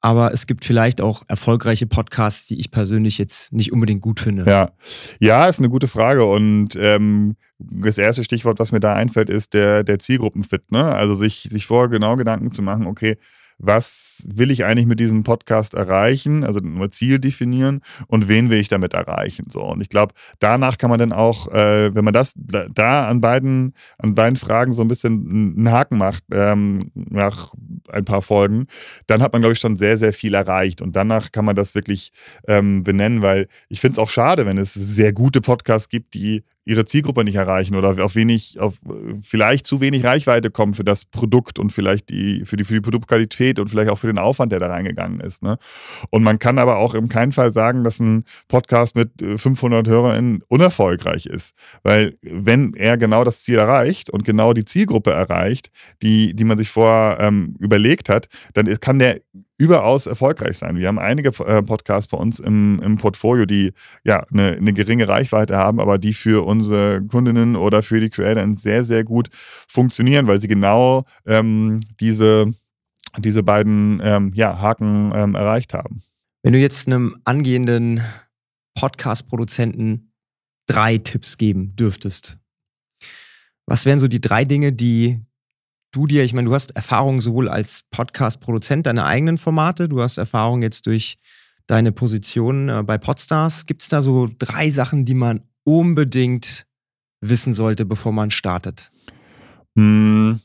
Aber 0.00 0.32
es 0.32 0.46
gibt 0.46 0.64
vielleicht 0.64 1.00
auch 1.00 1.22
erfolgreiche 1.28 1.86
Podcasts, 1.86 2.46
die 2.46 2.60
ich 2.60 2.70
persönlich 2.70 3.18
jetzt 3.18 3.52
nicht 3.52 3.72
unbedingt 3.72 4.00
gut 4.00 4.20
finde. 4.20 4.44
Ja, 4.44 4.70
ja, 5.18 5.46
ist 5.46 5.58
eine 5.58 5.68
gute 5.68 5.88
Frage. 5.88 6.24
Und 6.24 6.76
ähm, 6.76 7.36
das 7.58 7.98
erste 7.98 8.22
Stichwort, 8.22 8.60
was 8.60 8.70
mir 8.70 8.80
da 8.80 8.94
einfällt, 8.94 9.28
ist 9.28 9.54
der, 9.54 9.82
der 9.82 9.98
Zielgruppenfit. 9.98 10.70
Ne? 10.70 10.84
Also 10.84 11.14
sich, 11.14 11.48
sich 11.50 11.66
vorher 11.66 11.88
genau 11.88 12.16
Gedanken 12.16 12.52
zu 12.52 12.62
machen, 12.62 12.86
okay, 12.86 13.16
was 13.58 14.24
will 14.32 14.50
ich 14.50 14.64
eigentlich 14.64 14.86
mit 14.86 15.00
diesem 15.00 15.24
Podcast 15.24 15.74
erreichen, 15.74 16.44
also 16.44 16.60
nur 16.60 16.90
Ziel 16.90 17.18
definieren 17.18 17.80
und 18.06 18.28
wen 18.28 18.50
will 18.50 18.58
ich 18.58 18.68
damit 18.68 18.94
erreichen. 18.94 19.46
So. 19.50 19.62
Und 19.62 19.80
ich 19.80 19.88
glaube, 19.88 20.14
danach 20.38 20.78
kann 20.78 20.90
man 20.90 21.00
dann 21.00 21.12
auch, 21.12 21.48
äh, 21.48 21.94
wenn 21.94 22.04
man 22.04 22.14
das 22.14 22.34
da 22.36 23.08
an 23.08 23.20
beiden, 23.20 23.74
an 23.98 24.14
beiden 24.14 24.36
Fragen 24.36 24.72
so 24.72 24.82
ein 24.82 24.88
bisschen 24.88 25.56
einen 25.56 25.72
Haken 25.72 25.98
macht, 25.98 26.24
ähm, 26.32 26.90
nach 26.94 27.52
ein 27.90 28.04
paar 28.04 28.22
Folgen, 28.22 28.66
dann 29.06 29.22
hat 29.22 29.32
man, 29.32 29.42
glaube 29.42 29.52
ich, 29.54 29.60
schon 29.60 29.76
sehr, 29.76 29.98
sehr 29.98 30.12
viel 30.12 30.34
erreicht. 30.34 30.80
Und 30.82 30.96
danach 30.96 31.32
kann 31.32 31.44
man 31.44 31.56
das 31.56 31.74
wirklich 31.74 32.12
ähm, 32.46 32.82
benennen, 32.82 33.22
weil 33.22 33.48
ich 33.68 33.80
finde 33.80 33.92
es 33.92 33.98
auch 33.98 34.10
schade, 34.10 34.46
wenn 34.46 34.58
es 34.58 34.74
sehr 34.74 35.12
gute 35.12 35.40
Podcasts 35.40 35.88
gibt, 35.88 36.14
die 36.14 36.44
ihre 36.68 36.84
Zielgruppe 36.84 37.24
nicht 37.24 37.36
erreichen 37.36 37.74
oder 37.76 38.04
auf 38.04 38.14
wenig, 38.14 38.60
auf 38.60 38.74
vielleicht 39.22 39.66
zu 39.66 39.80
wenig 39.80 40.04
Reichweite 40.04 40.50
kommen 40.50 40.74
für 40.74 40.84
das 40.84 41.06
Produkt 41.06 41.58
und 41.58 41.70
vielleicht 41.70 42.10
die, 42.10 42.44
für 42.44 42.58
die, 42.58 42.64
für 42.64 42.74
die 42.74 42.82
Produktqualität 42.82 43.58
und 43.58 43.68
vielleicht 43.68 43.90
auch 43.90 43.98
für 43.98 44.06
den 44.06 44.18
Aufwand, 44.18 44.52
der 44.52 44.58
da 44.58 44.66
reingegangen 44.66 45.18
ist. 45.20 45.42
Ne? 45.42 45.56
Und 46.10 46.22
man 46.22 46.38
kann 46.38 46.58
aber 46.58 46.76
auch 46.76 46.92
im 46.92 47.08
keinen 47.08 47.32
Fall 47.32 47.52
sagen, 47.52 47.84
dass 47.84 48.00
ein 48.00 48.24
Podcast 48.48 48.96
mit 48.96 49.10
500 49.18 49.86
äh, 49.86 49.90
HörerInnen 49.90 50.42
unerfolgreich 50.48 51.24
ist. 51.24 51.54
Weil 51.84 52.18
wenn 52.20 52.74
er 52.74 52.98
genau 52.98 53.24
das 53.24 53.44
Ziel 53.44 53.56
erreicht 53.56 54.10
und 54.10 54.26
genau 54.26 54.52
die 54.52 54.66
Zielgruppe 54.66 55.10
erreicht, 55.10 55.70
die, 56.02 56.36
die 56.36 56.44
man 56.44 56.58
sich 56.58 56.68
vorher 56.68 57.18
ähm, 57.18 57.56
überlegt 57.58 58.10
hat, 58.10 58.26
dann 58.52 58.66
kann 58.80 58.98
der 58.98 59.20
überaus 59.58 60.06
erfolgreich 60.06 60.56
sein. 60.56 60.76
Wir 60.76 60.86
haben 60.86 61.00
einige 61.00 61.30
äh, 61.44 61.62
Podcasts 61.62 62.08
bei 62.08 62.16
uns 62.16 62.38
im, 62.38 62.80
im 62.80 62.96
Portfolio, 62.96 63.44
die 63.44 63.72
ja 64.04 64.24
eine, 64.32 64.52
eine 64.52 64.72
geringe 64.72 65.08
Reichweite 65.08 65.56
haben, 65.56 65.80
aber 65.80 65.98
die 65.98 66.14
für 66.14 66.46
unsere 66.46 67.02
Kundinnen 67.02 67.56
oder 67.56 67.82
für 67.82 68.00
die 68.00 68.08
Creator 68.08 68.46
sehr, 68.54 68.84
sehr 68.84 69.02
gut 69.02 69.28
funktionieren, 69.32 70.28
weil 70.28 70.40
sie 70.40 70.46
genau 70.46 71.04
ähm, 71.26 71.80
diese, 71.98 72.54
diese 73.18 73.42
beiden 73.42 74.00
ähm, 74.02 74.32
ja, 74.34 74.60
Haken 74.60 75.12
ähm, 75.14 75.34
erreicht 75.34 75.74
haben. 75.74 76.02
Wenn 76.44 76.52
du 76.52 76.60
jetzt 76.60 76.86
einem 76.86 77.16
angehenden 77.24 78.00
Podcast-Produzenten 78.76 80.12
drei 80.66 80.98
Tipps 80.98 81.36
geben 81.36 81.74
dürftest, 81.74 82.38
was 83.66 83.84
wären 83.84 83.98
so 83.98 84.06
die 84.06 84.20
drei 84.20 84.44
Dinge, 84.44 84.72
die 84.72 85.20
du 85.92 86.06
dir, 86.06 86.22
ich 86.24 86.32
meine, 86.32 86.48
du 86.48 86.54
hast 86.54 86.72
Erfahrung 86.76 87.20
sowohl 87.20 87.48
als 87.48 87.84
Podcast-Produzent 87.90 88.86
deiner 88.86 89.06
eigenen 89.06 89.38
Formate, 89.38 89.88
du 89.88 90.00
hast 90.00 90.18
Erfahrung 90.18 90.62
jetzt 90.62 90.86
durch 90.86 91.16
deine 91.66 91.92
Position 91.92 92.68
äh, 92.68 92.82
bei 92.82 92.98
Podstars. 92.98 93.66
Gibt 93.66 93.82
es 93.82 93.88
da 93.88 94.02
so 94.02 94.28
drei 94.38 94.70
Sachen, 94.70 95.04
die 95.04 95.14
man 95.14 95.42
unbedingt 95.64 96.66
wissen 97.20 97.52
sollte, 97.52 97.84
bevor 97.84 98.12
man 98.12 98.30
startet? 98.30 98.90
Hm, 99.76 100.40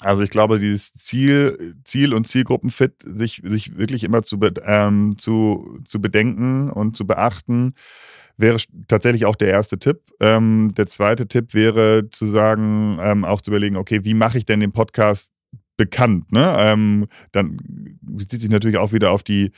also 0.00 0.22
ich 0.22 0.30
glaube, 0.30 0.60
dieses 0.60 0.92
Ziel, 0.92 1.74
Ziel 1.84 2.14
und 2.14 2.26
Zielgruppenfit, 2.26 3.02
sich, 3.02 3.42
sich 3.44 3.76
wirklich 3.76 4.04
immer 4.04 4.22
zu, 4.22 4.38
ähm, 4.64 5.16
zu, 5.18 5.80
zu 5.84 6.00
bedenken 6.00 6.70
und 6.70 6.96
zu 6.96 7.06
beachten, 7.06 7.74
wäre 8.38 8.58
tatsächlich 8.86 9.26
auch 9.26 9.36
der 9.36 9.48
erste 9.48 9.78
Tipp. 9.78 10.00
Ähm, 10.20 10.72
der 10.76 10.86
zweite 10.86 11.28
Tipp 11.28 11.52
wäre 11.54 12.08
zu 12.10 12.24
sagen, 12.24 12.98
ähm, 13.02 13.24
auch 13.24 13.40
zu 13.40 13.50
überlegen, 13.50 13.76
okay, 13.76 14.00
wie 14.04 14.14
mache 14.14 14.38
ich 14.38 14.46
denn 14.46 14.60
den 14.60 14.72
Podcast 14.72 15.32
bekannt. 15.76 16.32
Ne? 16.32 16.54
Ähm, 16.58 17.06
dann 17.32 17.58
bezieht 18.02 18.40
sich 18.40 18.50
natürlich 18.50 18.78
auch 18.78 18.92
wieder 18.92 19.10
auf 19.10 19.22
die, 19.22 19.52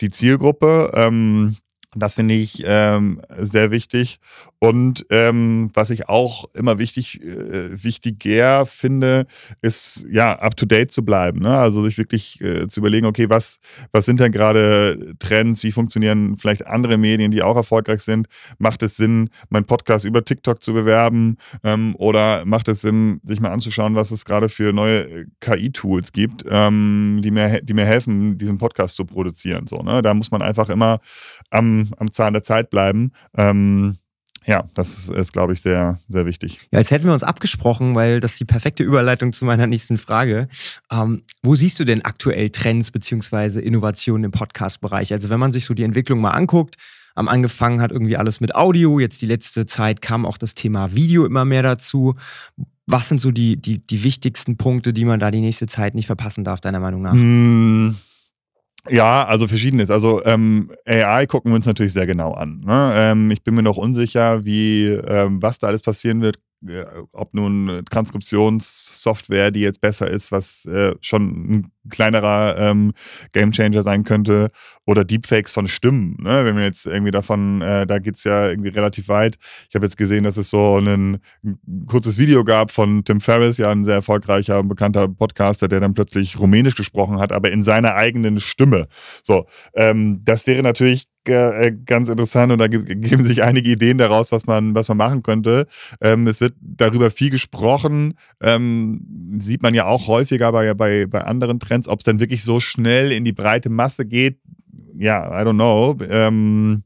die 0.00 0.08
Zielgruppe. 0.08 0.90
Ähm, 0.94 1.56
das 2.02 2.14
finde 2.14 2.34
ich 2.34 2.62
ähm, 2.64 3.20
sehr 3.38 3.70
wichtig. 3.70 4.18
Und 4.58 5.04
ähm, 5.10 5.70
was 5.74 5.90
ich 5.90 6.08
auch 6.08 6.46
immer 6.54 6.78
wichtig, 6.78 7.22
äh, 7.22 7.82
wichtiger 7.84 8.64
finde, 8.64 9.26
ist 9.60 10.06
ja 10.10 10.38
up 10.38 10.56
to 10.56 10.64
date 10.64 10.90
zu 10.90 11.04
bleiben. 11.04 11.40
Ne? 11.40 11.56
Also 11.56 11.82
sich 11.82 11.98
wirklich 11.98 12.40
äh, 12.40 12.66
zu 12.66 12.80
überlegen, 12.80 13.06
okay, 13.06 13.28
was, 13.28 13.58
was 13.92 14.06
sind 14.06 14.18
denn 14.18 14.32
gerade 14.32 15.14
Trends, 15.18 15.62
wie 15.62 15.72
funktionieren 15.72 16.36
vielleicht 16.38 16.66
andere 16.66 16.96
Medien, 16.96 17.30
die 17.30 17.42
auch 17.42 17.56
erfolgreich 17.56 18.00
sind? 18.00 18.28
Macht 18.58 18.82
es 18.82 18.96
Sinn, 18.96 19.28
meinen 19.50 19.66
Podcast 19.66 20.06
über 20.06 20.24
TikTok 20.24 20.62
zu 20.62 20.72
bewerben? 20.72 21.36
Ähm, 21.62 21.94
oder 21.98 22.44
macht 22.46 22.68
es 22.68 22.80
Sinn, 22.80 23.20
sich 23.24 23.40
mal 23.40 23.52
anzuschauen, 23.52 23.94
was 23.94 24.10
es 24.10 24.24
gerade 24.24 24.48
für 24.48 24.72
neue 24.72 25.26
KI-Tools 25.40 26.12
gibt, 26.12 26.44
ähm, 26.48 27.20
die, 27.22 27.30
mir, 27.30 27.60
die 27.62 27.74
mir 27.74 27.84
helfen, 27.84 28.38
diesen 28.38 28.56
Podcast 28.56 28.96
zu 28.96 29.04
produzieren? 29.04 29.66
So, 29.66 29.82
ne? 29.82 30.00
Da 30.00 30.14
muss 30.14 30.30
man 30.30 30.40
einfach 30.40 30.70
immer 30.70 30.98
am, 31.50 31.85
am 31.98 32.12
Zahn 32.12 32.32
der 32.32 32.42
Zeit 32.42 32.70
bleiben. 32.70 33.12
Ähm, 33.36 33.96
ja, 34.46 34.64
das 34.74 35.08
ist, 35.08 35.32
glaube 35.32 35.54
ich, 35.54 35.60
sehr, 35.60 35.98
sehr 36.08 36.24
wichtig. 36.24 36.60
Ja, 36.70 36.78
jetzt 36.78 36.92
hätten 36.92 37.06
wir 37.06 37.12
uns 37.12 37.24
abgesprochen, 37.24 37.96
weil 37.96 38.20
das 38.20 38.32
ist 38.32 38.40
die 38.40 38.44
perfekte 38.44 38.84
Überleitung 38.84 39.32
zu 39.32 39.44
meiner 39.44 39.66
nächsten 39.66 39.98
Frage. 39.98 40.46
Ähm, 40.90 41.22
wo 41.42 41.56
siehst 41.56 41.80
du 41.80 41.84
denn 41.84 42.04
aktuell 42.04 42.50
Trends 42.50 42.92
beziehungsweise 42.92 43.60
Innovationen 43.60 44.24
im 44.24 44.30
Podcast-Bereich? 44.30 45.12
Also 45.12 45.30
wenn 45.30 45.40
man 45.40 45.50
sich 45.50 45.64
so 45.64 45.74
die 45.74 45.82
Entwicklung 45.82 46.20
mal 46.20 46.30
anguckt, 46.30 46.76
am 47.16 47.28
angefangen 47.28 47.80
hat 47.80 47.90
irgendwie 47.90 48.16
alles 48.16 48.40
mit 48.40 48.54
Audio, 48.54 49.00
jetzt 49.00 49.20
die 49.20 49.26
letzte 49.26 49.66
Zeit 49.66 50.00
kam 50.00 50.24
auch 50.24 50.38
das 50.38 50.54
Thema 50.54 50.94
Video 50.94 51.24
immer 51.24 51.44
mehr 51.44 51.62
dazu. 51.62 52.14
Was 52.86 53.08
sind 53.08 53.20
so 53.20 53.32
die, 53.32 53.56
die, 53.56 53.78
die 53.78 54.04
wichtigsten 54.04 54.56
Punkte, 54.56 54.92
die 54.92 55.06
man 55.06 55.18
da 55.18 55.32
die 55.32 55.40
nächste 55.40 55.66
Zeit 55.66 55.96
nicht 55.96 56.06
verpassen 56.06 56.44
darf, 56.44 56.60
deiner 56.60 56.78
Meinung 56.78 57.02
nach? 57.02 57.14
Mmh. 57.14 57.96
Ja, 58.88 59.24
also 59.24 59.48
verschiedenes. 59.48 59.90
Also 59.90 60.24
ähm, 60.24 60.70
AI 60.86 61.26
gucken 61.26 61.50
wir 61.50 61.56
uns 61.56 61.66
natürlich 61.66 61.92
sehr 61.92 62.06
genau 62.06 62.32
an. 62.32 62.60
Ne? 62.64 62.92
Ähm, 62.94 63.30
ich 63.30 63.42
bin 63.42 63.54
mir 63.54 63.62
noch 63.62 63.76
unsicher, 63.76 64.44
wie 64.44 64.86
ähm, 64.86 65.42
was 65.42 65.58
da 65.58 65.68
alles 65.68 65.82
passieren 65.82 66.20
wird. 66.20 66.38
Äh, 66.66 66.84
ob 67.12 67.34
nun 67.34 67.82
Transkriptionssoftware, 67.90 69.50
die 69.50 69.60
jetzt 69.60 69.80
besser 69.80 70.10
ist, 70.10 70.32
was 70.32 70.64
äh, 70.66 70.94
schon 71.00 71.26
ein 71.26 71.66
kleinerer 71.90 72.56
ähm, 72.58 72.92
Gamechanger 73.32 73.82
sein 73.82 74.04
könnte, 74.04 74.48
oder 74.86 75.04
Deepfakes 75.04 75.52
von 75.52 75.68
Stimmen. 75.68 76.16
Ne? 76.20 76.44
Wenn 76.44 76.56
wir 76.56 76.64
jetzt 76.64 76.86
irgendwie 76.86 77.10
davon, 77.10 77.60
äh, 77.60 77.86
da 77.86 77.98
geht's 77.98 78.24
ja 78.24 78.48
irgendwie 78.48 78.70
relativ 78.70 79.08
weit. 79.08 79.36
Ich 79.68 79.74
habe 79.74 79.84
jetzt 79.84 79.96
gesehen, 79.96 80.24
dass 80.24 80.36
es 80.36 80.50
so 80.50 80.78
ein, 80.78 81.20
ein, 81.44 81.86
kurzes 81.86 82.18
Video 82.18 82.44
gab 82.44 82.70
von 82.70 83.04
Tim 83.04 83.20
Ferriss, 83.20 83.58
ja 83.58 83.70
ein 83.70 83.84
sehr 83.84 83.96
erfolgreicher, 83.96 84.62
bekannter 84.62 85.08
Podcaster, 85.08 85.68
der 85.68 85.80
dann 85.80 85.94
plötzlich 85.94 86.38
Rumänisch 86.38 86.76
gesprochen 86.76 87.18
hat, 87.18 87.32
aber 87.32 87.50
in 87.50 87.62
seiner 87.62 87.94
eigenen 87.94 88.40
Stimme. 88.40 88.86
So, 89.22 89.46
ähm, 89.74 90.22
das 90.24 90.46
wäre 90.46 90.62
natürlich 90.62 91.04
äh, 91.28 91.72
ganz 91.84 92.08
interessant 92.08 92.52
und 92.52 92.58
da 92.58 92.68
geben 92.68 93.22
sich 93.22 93.42
einige 93.42 93.70
Ideen 93.70 93.98
daraus, 93.98 94.32
was 94.32 94.46
man, 94.46 94.74
was 94.74 94.88
man 94.88 94.96
machen 94.98 95.22
könnte. 95.22 95.66
Ähm, 96.00 96.26
es 96.26 96.40
wird 96.40 96.54
darüber 96.60 97.10
viel 97.10 97.30
gesprochen, 97.30 98.14
ähm, 98.40 99.36
sieht 99.38 99.62
man 99.62 99.74
ja 99.74 99.86
auch 99.86 100.08
häufiger 100.08 100.52
bei, 100.52 100.74
bei, 100.74 101.06
bei 101.06 101.22
anderen 101.22 101.60
Trends, 101.60 101.88
ob 101.88 102.00
es 102.00 102.04
dann 102.04 102.20
wirklich 102.20 102.42
so 102.42 102.60
schnell 102.60 103.12
in 103.12 103.24
die 103.24 103.32
breite 103.32 103.70
Masse 103.70 104.06
geht. 104.06 104.38
Ja, 104.98 105.40
I 105.40 105.44
don't 105.44 105.54
know. 105.54 105.96
Ähm, 106.08 106.82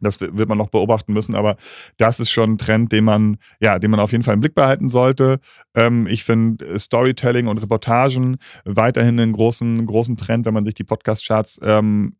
das 0.00 0.20
wird 0.20 0.48
man 0.48 0.58
noch 0.58 0.70
beobachten 0.70 1.12
müssen, 1.12 1.34
aber 1.34 1.56
das 1.96 2.20
ist 2.20 2.30
schon 2.30 2.52
ein 2.52 2.58
Trend, 2.58 2.92
den 2.92 3.04
man, 3.04 3.36
ja, 3.60 3.78
den 3.78 3.90
man 3.90 4.00
auf 4.00 4.12
jeden 4.12 4.24
Fall 4.24 4.34
im 4.34 4.40
Blick 4.40 4.54
behalten 4.54 4.90
sollte. 4.90 5.38
Ähm, 5.74 6.06
ich 6.06 6.24
finde 6.24 6.64
äh, 6.66 6.78
Storytelling 6.78 7.46
und 7.46 7.58
Reportagen 7.58 8.36
weiterhin 8.64 9.20
einen 9.20 9.32
großen, 9.32 9.84
großen 9.86 10.16
Trend, 10.16 10.46
wenn 10.46 10.54
man 10.54 10.64
sich 10.64 10.74
die 10.74 10.84
Podcast-Charts 10.84 11.60
ähm, 11.62 12.16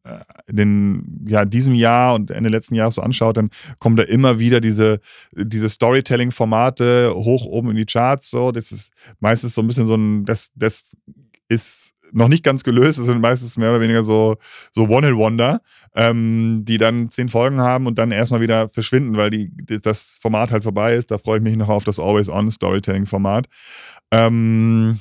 in 0.47 1.25
äh, 1.27 1.31
ja, 1.31 1.45
diesem 1.45 1.75
Jahr 1.75 2.15
und 2.15 2.31
Ende 2.31 2.51
letzten 2.51 2.75
Jahres 2.75 2.97
so 2.97 3.03
anschaut, 3.03 3.37
dann 3.37 3.51
kommen 3.79 3.97
da 3.97 4.03
immer 4.03 4.39
wieder 4.39 4.61
diese, 4.61 5.01
diese 5.37 5.69
Storytelling-Formate 5.69 7.13
hoch 7.15 7.45
oben 7.45 7.71
in 7.71 7.77
die 7.77 7.87
Charts. 7.87 8.31
So, 8.31 8.53
das 8.53 8.73
ist 8.73 8.93
meistens 9.21 9.55
so 9.55 9.63
ein 9.63 9.67
bisschen 9.67 9.87
so 9.87 9.95
ein, 9.95 10.25
das, 10.25 10.51
das 10.55 10.97
ist 11.49 11.95
noch 12.13 12.29
nicht 12.29 12.45
ganz 12.45 12.65
gelöst. 12.65 12.99
Es 12.99 13.07
sind 13.07 13.21
meistens 13.21 13.57
mehr 13.57 13.71
oder 13.71 13.81
weniger 13.81 14.03
so, 14.03 14.37
so 14.73 14.89
One-Hit-Wonder, 14.89 15.61
ähm, 15.95 16.65
die 16.67 16.79
dann 16.79 17.11
zehn 17.11 17.29
Folgen 17.29 17.61
haben 17.61 17.87
und 17.87 17.99
dann 17.99 18.11
erstmal 18.11 18.41
wieder 18.41 18.69
verschwinden, 18.69 19.17
weil 19.17 19.31
die, 19.31 19.51
das 19.83 20.19
Format 20.21 20.51
halt 20.51 20.63
vorbei 20.63 20.95
ist. 20.95 21.11
Da 21.11 21.19
freue 21.19 21.39
ich 21.39 21.45
mich 21.45 21.57
noch 21.57 21.69
auf 21.69 21.85
das 21.85 21.99
Always-On-Storytelling-Format. 21.99 23.47
Ähm, 24.13 24.99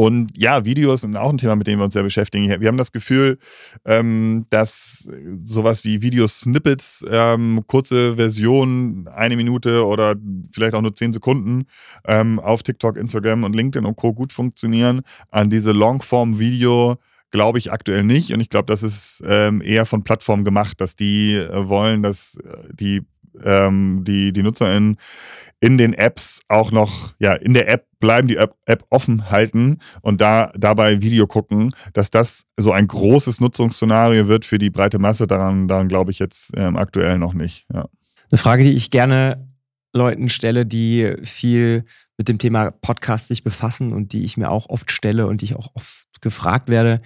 Und 0.00 0.30
ja, 0.34 0.64
Videos 0.64 1.02
sind 1.02 1.14
auch 1.18 1.28
ein 1.28 1.36
Thema, 1.36 1.56
mit 1.56 1.66
dem 1.66 1.78
wir 1.78 1.84
uns 1.84 1.92
sehr 1.92 2.02
beschäftigen. 2.02 2.48
Wir 2.48 2.68
haben 2.68 2.78
das 2.78 2.90
Gefühl, 2.90 3.36
ähm, 3.84 4.46
dass 4.48 5.06
sowas 5.44 5.84
wie 5.84 6.00
Videosnippets, 6.00 7.04
ähm, 7.10 7.64
kurze 7.66 8.16
Versionen, 8.16 9.08
eine 9.08 9.36
Minute 9.36 9.84
oder 9.84 10.14
vielleicht 10.54 10.74
auch 10.74 10.80
nur 10.80 10.94
zehn 10.94 11.12
Sekunden 11.12 11.66
ähm, 12.06 12.40
auf 12.40 12.62
TikTok, 12.62 12.96
Instagram 12.96 13.44
und 13.44 13.54
LinkedIn 13.54 13.84
und 13.84 13.96
Co. 13.96 14.14
gut 14.14 14.32
funktionieren. 14.32 15.02
An 15.30 15.50
diese 15.50 15.72
Longform-Video 15.72 16.96
glaube 17.30 17.58
ich 17.58 17.70
aktuell 17.70 18.02
nicht. 18.02 18.32
Und 18.32 18.40
ich 18.40 18.48
glaube, 18.48 18.66
das 18.72 18.82
ist 18.82 19.22
ähm, 19.26 19.60
eher 19.60 19.84
von 19.84 20.02
Plattformen 20.02 20.46
gemacht, 20.46 20.80
dass 20.80 20.96
die 20.96 21.34
äh, 21.34 21.68
wollen, 21.68 22.02
dass 22.02 22.38
äh, 22.38 22.72
die, 22.72 23.02
ähm, 23.44 24.02
die, 24.06 24.32
die 24.32 24.42
NutzerInnen 24.42 24.96
in 25.60 25.76
den 25.76 25.92
Apps 25.92 26.40
auch 26.48 26.72
noch, 26.72 27.14
ja, 27.18 27.34
in 27.34 27.54
der 27.54 27.68
App 27.68 27.86
bleiben, 28.00 28.28
die 28.28 28.36
App, 28.36 28.56
offen 28.88 29.30
halten 29.30 29.78
und 30.00 30.20
da 30.20 30.52
dabei 30.56 31.02
Video 31.02 31.26
gucken, 31.26 31.70
dass 31.92 32.10
das 32.10 32.44
so 32.56 32.72
ein 32.72 32.88
großes 32.88 33.40
Nutzungsszenario 33.40 34.26
wird 34.26 34.46
für 34.46 34.58
die 34.58 34.70
breite 34.70 34.98
Masse, 34.98 35.26
daran, 35.26 35.68
daran 35.68 35.88
glaube 35.88 36.10
ich 36.10 36.18
jetzt 36.18 36.52
ähm, 36.56 36.76
aktuell 36.76 37.18
noch 37.18 37.34
nicht. 37.34 37.66
Ja. 37.72 37.86
Eine 38.30 38.38
Frage, 38.38 38.64
die 38.64 38.72
ich 38.72 38.90
gerne 38.90 39.48
Leuten 39.92 40.28
stelle, 40.28 40.64
die 40.64 41.14
viel 41.24 41.84
mit 42.16 42.28
dem 42.28 42.38
Thema 42.38 42.70
Podcast 42.70 43.28
sich 43.28 43.44
befassen 43.44 43.92
und 43.92 44.12
die 44.12 44.24
ich 44.24 44.36
mir 44.36 44.50
auch 44.50 44.68
oft 44.70 44.90
stelle 44.90 45.26
und 45.26 45.40
die 45.40 45.46
ich 45.46 45.56
auch 45.56 45.70
oft 45.74 46.06
gefragt 46.22 46.70
werde, 46.70 47.02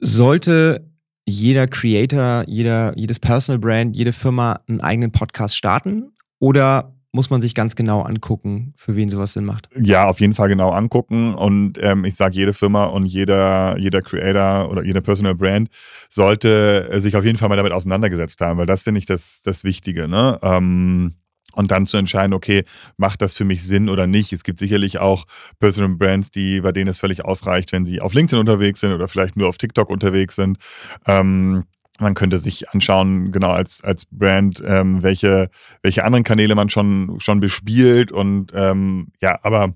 sollte 0.00 0.90
jeder 1.26 1.66
Creator, 1.66 2.44
jeder, 2.46 2.96
jedes 2.96 3.18
Personal 3.18 3.58
Brand, 3.58 3.96
jede 3.96 4.12
Firma 4.12 4.60
einen 4.68 4.80
eigenen 4.80 5.12
Podcast 5.12 5.56
starten? 5.56 6.12
Oder 6.38 6.94
muss 7.14 7.30
man 7.30 7.40
sich 7.40 7.54
ganz 7.54 7.76
genau 7.76 8.02
angucken, 8.02 8.74
für 8.76 8.96
wen 8.96 9.08
sowas 9.08 9.34
Sinn 9.34 9.44
macht. 9.44 9.68
Ja, 9.76 10.08
auf 10.08 10.18
jeden 10.18 10.34
Fall 10.34 10.48
genau 10.48 10.70
angucken. 10.70 11.32
Und 11.34 11.78
ähm, 11.80 12.04
ich 12.04 12.16
sage, 12.16 12.34
jede 12.34 12.52
Firma 12.52 12.86
und 12.86 13.06
jeder, 13.06 13.78
jeder 13.78 14.02
Creator 14.02 14.68
oder 14.68 14.82
jede 14.82 15.00
Personal 15.00 15.36
Brand 15.36 15.68
sollte 16.10 17.00
sich 17.00 17.14
auf 17.14 17.24
jeden 17.24 17.38
Fall 17.38 17.48
mal 17.48 17.56
damit 17.56 17.72
auseinandergesetzt 17.72 18.40
haben, 18.40 18.58
weil 18.58 18.66
das 18.66 18.82
finde 18.82 18.98
ich 18.98 19.06
das, 19.06 19.42
das 19.42 19.62
Wichtige. 19.62 20.08
Ne? 20.08 20.40
Ähm, 20.42 21.14
und 21.54 21.70
dann 21.70 21.86
zu 21.86 21.98
entscheiden, 21.98 22.34
okay, 22.34 22.64
macht 22.96 23.22
das 23.22 23.34
für 23.34 23.44
mich 23.44 23.62
Sinn 23.64 23.88
oder 23.88 24.08
nicht. 24.08 24.32
Es 24.32 24.42
gibt 24.42 24.58
sicherlich 24.58 24.98
auch 24.98 25.24
Personal 25.60 25.94
Brands, 25.94 26.32
die, 26.32 26.62
bei 26.62 26.72
denen 26.72 26.88
es 26.88 26.98
völlig 26.98 27.24
ausreicht, 27.24 27.70
wenn 27.70 27.84
sie 27.84 28.00
auf 28.00 28.12
LinkedIn 28.12 28.40
unterwegs 28.40 28.80
sind 28.80 28.92
oder 28.92 29.06
vielleicht 29.06 29.36
nur 29.36 29.48
auf 29.48 29.56
TikTok 29.56 29.88
unterwegs 29.88 30.34
sind. 30.34 30.58
Ähm, 31.06 31.62
man 32.00 32.14
könnte 32.14 32.38
sich 32.38 32.70
anschauen, 32.70 33.30
genau 33.30 33.50
als, 33.50 33.82
als 33.84 34.06
Brand, 34.06 34.62
ähm, 34.66 35.02
welche, 35.02 35.48
welche 35.82 36.04
anderen 36.04 36.24
Kanäle 36.24 36.54
man 36.54 36.70
schon, 36.70 37.16
schon 37.20 37.40
bespielt. 37.40 38.10
Und 38.10 38.52
ähm, 38.54 39.12
ja, 39.20 39.38
aber 39.42 39.74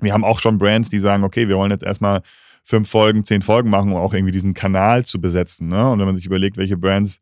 wir 0.00 0.12
haben 0.12 0.24
auch 0.24 0.38
schon 0.38 0.58
Brands, 0.58 0.88
die 0.88 1.00
sagen, 1.00 1.24
okay, 1.24 1.48
wir 1.48 1.56
wollen 1.56 1.72
jetzt 1.72 1.82
erstmal 1.82 2.22
fünf 2.62 2.88
Folgen, 2.88 3.24
zehn 3.24 3.42
Folgen 3.42 3.70
machen, 3.70 3.92
um 3.92 3.98
auch 3.98 4.14
irgendwie 4.14 4.32
diesen 4.32 4.54
Kanal 4.54 5.04
zu 5.04 5.20
besetzen. 5.20 5.68
Ne? 5.68 5.90
Und 5.90 5.98
wenn 5.98 6.06
man 6.06 6.16
sich 6.16 6.26
überlegt, 6.26 6.56
welche 6.58 6.76
Brands 6.76 7.18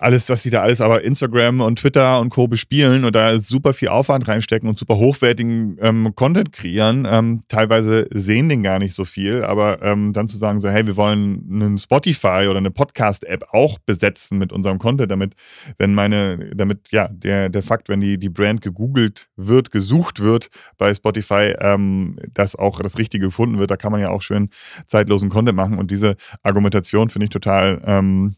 alles, 0.00 0.30
was 0.30 0.42
sie 0.42 0.50
da 0.50 0.62
alles 0.62 0.80
aber 0.80 1.04
Instagram 1.04 1.60
und 1.60 1.78
Twitter 1.78 2.20
und 2.20 2.30
Co. 2.30 2.48
bespielen 2.48 3.04
und 3.04 3.14
da 3.14 3.38
super 3.38 3.74
viel 3.74 3.88
Aufwand 3.88 4.26
reinstecken 4.26 4.68
und 4.68 4.78
super 4.78 4.96
hochwertigen 4.96 5.76
ähm, 5.80 6.14
Content 6.14 6.52
kreieren. 6.52 7.06
Ähm, 7.08 7.42
teilweise 7.48 8.06
sehen 8.10 8.48
den 8.48 8.62
gar 8.62 8.78
nicht 8.78 8.94
so 8.94 9.04
viel, 9.04 9.44
aber 9.44 9.82
ähm, 9.82 10.14
dann 10.14 10.26
zu 10.26 10.38
sagen, 10.38 10.60
so, 10.60 10.70
hey, 10.70 10.86
wir 10.86 10.96
wollen 10.96 11.46
einen 11.50 11.76
Spotify 11.76 12.46
oder 12.48 12.58
eine 12.58 12.70
Podcast-App 12.70 13.44
auch 13.50 13.78
besetzen 13.84 14.38
mit 14.38 14.52
unserem 14.52 14.78
Content, 14.78 15.10
damit, 15.10 15.34
wenn 15.76 15.94
meine, 15.94 16.50
damit, 16.54 16.90
ja, 16.92 17.08
der, 17.08 17.50
der 17.50 17.62
Fakt, 17.62 17.90
wenn 17.90 18.00
die, 18.00 18.18
die 18.18 18.30
Brand 18.30 18.62
gegoogelt 18.62 19.28
wird, 19.36 19.70
gesucht 19.70 20.20
wird 20.20 20.48
bei 20.78 20.94
Spotify, 20.94 21.54
ähm, 21.58 22.16
dass 22.32 22.56
auch 22.56 22.80
das 22.80 22.96
Richtige 22.96 23.26
gefunden 23.26 23.58
wird, 23.58 23.70
da 23.70 23.76
kann 23.76 23.92
man 23.92 24.00
ja 24.00 24.08
auch 24.08 24.22
schön 24.22 24.48
zeitlosen 24.86 25.28
Content 25.28 25.56
machen 25.56 25.76
und 25.78 25.90
diese 25.90 26.16
Argumentation 26.42 27.10
finde 27.10 27.24
ich 27.24 27.30
total 27.30 27.82
ähm, 27.84 28.34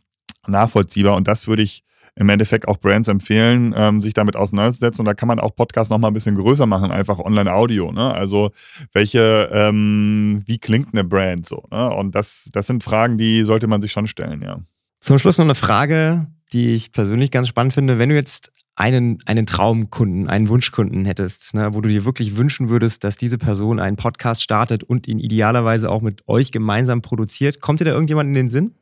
nachvollziehbar. 0.47 1.17
Und 1.17 1.29
das 1.29 1.47
würde 1.47 1.63
ich 1.63 1.85
im 2.15 2.29
Endeffekt 2.29 2.69
auch 2.69 2.79
Brands 2.79 3.09
empfehlen, 3.09 3.75
ähm, 3.77 4.03
sich 4.03 4.13
damit 4.13 4.37
auseinanderzusetzen. 4.37 5.03
Und 5.03 5.07
da 5.07 5.15
kann 5.15 5.29
man 5.29 5.41
auch 5.41 5.55
Podcasts 5.55 5.91
noch 5.91 5.99
mal 5.99 6.09
ein 6.09 6.15
bisschen 6.15 6.37
größer 6.37 6.67
machen, 6.67 6.91
einfach 6.91 7.19
Online-Audio. 7.19 7.91
Ne? 7.91 8.13
Also 8.13 8.51
welche, 8.93 9.49
ähm, 9.53 10.43
wie 10.47 10.59
klingt 10.59 10.89
eine 10.93 11.05
Brand 11.05 11.47
so? 11.47 11.65
Ne? 11.71 11.91
Und 11.91 12.15
das, 12.15 12.51
das 12.53 12.67
sind 12.67 12.85
Fragen, 12.85 13.17
die 13.17 13.45
sollte 13.45 13.67
man 13.67 13.81
sich 13.81 13.93
schon 13.93 14.07
stellen, 14.07 14.43
ja. 14.43 14.59
Zum 15.01 15.19
Schluss 15.19 15.39
noch 15.39 15.47
eine 15.47 15.57
Frage, 15.57 16.29
die 16.53 16.75
ich 16.75 16.93
persönlich 16.93 17.31
ganz 17.33 17.49
spannend 17.49 17.73
finde. 17.73 17.99
Wenn 17.99 18.11
du 18.11 18.15
jetzt 18.15 18.53
einen, 18.77 19.19
einen 19.27 19.47
Traumkunden, 19.47 20.29
einen 20.29 20.49
Wunschkunden 20.49 21.05
hättest, 21.05 21.55
ne, 21.55 21.71
wo 21.73 21.81
du 21.81 21.89
dir 21.89 22.05
wirklich 22.05 22.37
wünschen 22.37 22.69
würdest, 22.69 23.05
dass 23.05 23.17
diese 23.17 23.39
Person 23.39 23.81
einen 23.81 23.97
Podcast 23.97 24.43
startet 24.43 24.85
und 24.85 25.09
ihn 25.09 25.19
idealerweise 25.19 25.91
auch 25.91 26.03
mit 26.03 26.27
euch 26.29 26.53
gemeinsam 26.53 27.03
produziert, 27.03 27.61
kommt 27.61 27.81
dir 27.81 27.85
da 27.85 27.93
irgendjemand 27.93 28.29
in 28.29 28.35
den 28.35 28.49
Sinn? 28.49 28.75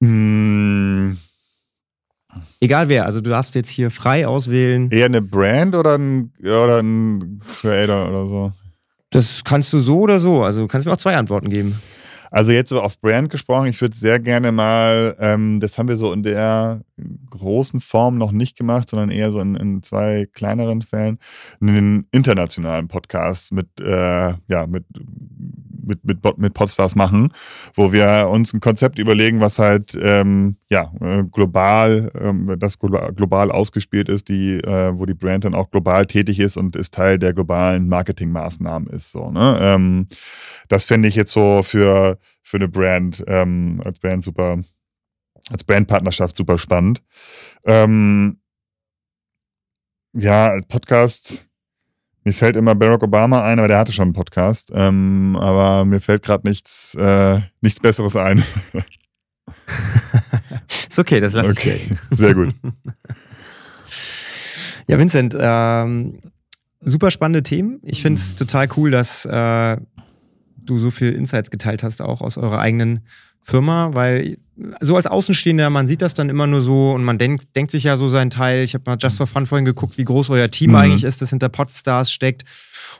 Mmh. 0.00 1.16
Egal 2.60 2.88
wer, 2.88 3.06
also 3.06 3.20
du 3.20 3.30
darfst 3.30 3.54
jetzt 3.54 3.70
hier 3.70 3.90
frei 3.90 4.26
auswählen. 4.26 4.90
Eher 4.90 5.06
eine 5.06 5.22
Brand 5.22 5.74
oder 5.74 5.96
ein, 5.96 6.32
oder 6.40 6.80
ein 6.80 7.40
Creator 7.60 8.08
oder 8.08 8.26
so? 8.26 8.52
Das 9.10 9.42
kannst 9.44 9.72
du 9.72 9.80
so 9.80 10.00
oder 10.00 10.20
so. 10.20 10.42
Also 10.42 10.62
du 10.62 10.68
kannst 10.68 10.86
mir 10.86 10.92
auch 10.92 10.98
zwei 10.98 11.16
Antworten 11.16 11.50
geben. 11.50 11.80
Also 12.30 12.52
jetzt 12.52 12.68
so 12.68 12.82
auf 12.82 13.00
Brand 13.00 13.30
gesprochen, 13.30 13.68
ich 13.68 13.80
würde 13.80 13.96
sehr 13.96 14.18
gerne 14.18 14.52
mal, 14.52 15.16
ähm, 15.18 15.60
das 15.60 15.78
haben 15.78 15.88
wir 15.88 15.96
so 15.96 16.12
in 16.12 16.22
der 16.22 16.82
großen 17.30 17.80
Form 17.80 18.18
noch 18.18 18.32
nicht 18.32 18.58
gemacht, 18.58 18.90
sondern 18.90 19.10
eher 19.10 19.30
so 19.30 19.40
in, 19.40 19.54
in 19.54 19.82
zwei 19.82 20.26
kleineren 20.30 20.82
Fällen, 20.82 21.18
einen 21.60 22.06
internationalen 22.10 22.88
Podcast 22.88 23.52
mit, 23.52 23.68
äh, 23.80 24.34
ja, 24.46 24.66
mit 24.66 24.84
mit, 25.88 26.04
mit, 26.04 26.38
mit 26.38 26.54
Podstars 26.54 26.94
machen, 26.94 27.32
wo 27.74 27.92
wir 27.92 28.28
uns 28.30 28.52
ein 28.52 28.60
Konzept 28.60 28.98
überlegen, 28.98 29.40
was 29.40 29.58
halt 29.58 29.98
ähm, 30.00 30.56
ja, 30.70 30.92
äh, 31.00 31.24
global, 31.24 32.10
ähm, 32.20 32.54
das 32.58 32.78
global 32.78 33.50
ausgespielt 33.50 34.08
ist, 34.08 34.28
die, 34.28 34.58
äh, 34.58 34.96
wo 34.96 35.06
die 35.06 35.14
Brand 35.14 35.44
dann 35.44 35.54
auch 35.54 35.70
global 35.70 36.06
tätig 36.06 36.38
ist 36.38 36.56
und 36.56 36.76
ist 36.76 36.94
Teil 36.94 37.18
der 37.18 37.32
globalen 37.32 37.88
Marketingmaßnahmen 37.88 38.88
ist. 38.88 39.10
So, 39.10 39.30
ne? 39.30 39.58
Ähm, 39.60 40.06
das 40.68 40.86
fände 40.86 41.08
ich 41.08 41.16
jetzt 41.16 41.32
so 41.32 41.62
für, 41.62 42.18
für 42.42 42.58
eine 42.58 42.68
Brand, 42.68 43.24
ähm, 43.26 43.80
als 43.84 43.98
Brand 43.98 44.22
super, 44.22 44.58
als 45.50 45.64
Brandpartnerschaft 45.64 46.36
super 46.36 46.58
spannend. 46.58 47.02
Ähm, 47.64 48.40
ja, 50.12 50.48
als 50.48 50.66
Podcast 50.66 51.47
mir 52.28 52.34
fällt 52.34 52.56
immer 52.56 52.74
Barack 52.74 53.02
Obama 53.02 53.42
ein, 53.42 53.58
aber 53.58 53.68
der 53.68 53.78
hatte 53.78 53.92
schon 53.92 54.08
einen 54.08 54.12
Podcast. 54.12 54.70
Ähm, 54.74 55.34
aber 55.40 55.86
mir 55.86 55.98
fällt 55.98 56.22
gerade 56.22 56.46
nichts, 56.46 56.94
äh, 56.94 57.40
nichts 57.62 57.80
Besseres 57.80 58.16
ein. 58.16 58.44
ist 60.90 60.98
okay, 60.98 61.20
das 61.20 61.32
lasse 61.32 61.48
okay. 61.48 61.80
ich. 61.80 61.96
Sehr 62.18 62.34
gut. 62.34 62.54
ja, 64.88 64.98
Vincent, 64.98 65.34
ähm, 65.40 66.20
super 66.82 67.10
spannende 67.10 67.42
Themen. 67.42 67.80
Ich 67.82 68.02
finde 68.02 68.20
es 68.20 68.36
total 68.36 68.68
cool, 68.76 68.90
dass 68.90 69.24
äh, 69.24 69.78
du 70.58 70.78
so 70.78 70.90
viel 70.90 71.14
Insights 71.14 71.50
geteilt 71.50 71.82
hast, 71.82 72.02
auch 72.02 72.20
aus 72.20 72.36
eurer 72.36 72.58
eigenen 72.58 73.06
Firma, 73.48 73.90
weil 73.94 74.36
so 74.80 74.96
als 74.96 75.06
Außenstehender, 75.06 75.70
man 75.70 75.86
sieht 75.86 76.02
das 76.02 76.14
dann 76.14 76.28
immer 76.28 76.46
nur 76.46 76.62
so 76.62 76.92
und 76.92 77.04
man 77.04 77.16
denkt, 77.16 77.56
denkt 77.56 77.70
sich 77.70 77.84
ja 77.84 77.96
so 77.96 78.08
seinen 78.08 78.30
Teil. 78.30 78.62
Ich 78.62 78.74
habe 78.74 78.84
mal 78.86 78.98
Just 79.00 79.18
for 79.18 79.26
Fun 79.26 79.46
vorhin 79.46 79.64
geguckt, 79.64 79.98
wie 79.98 80.04
groß 80.04 80.30
euer 80.30 80.50
Team 80.50 80.70
mhm. 80.70 80.76
eigentlich 80.76 81.04
ist, 81.04 81.22
das 81.22 81.30
hinter 81.30 81.48
Podstars 81.48 82.10
steckt. 82.10 82.44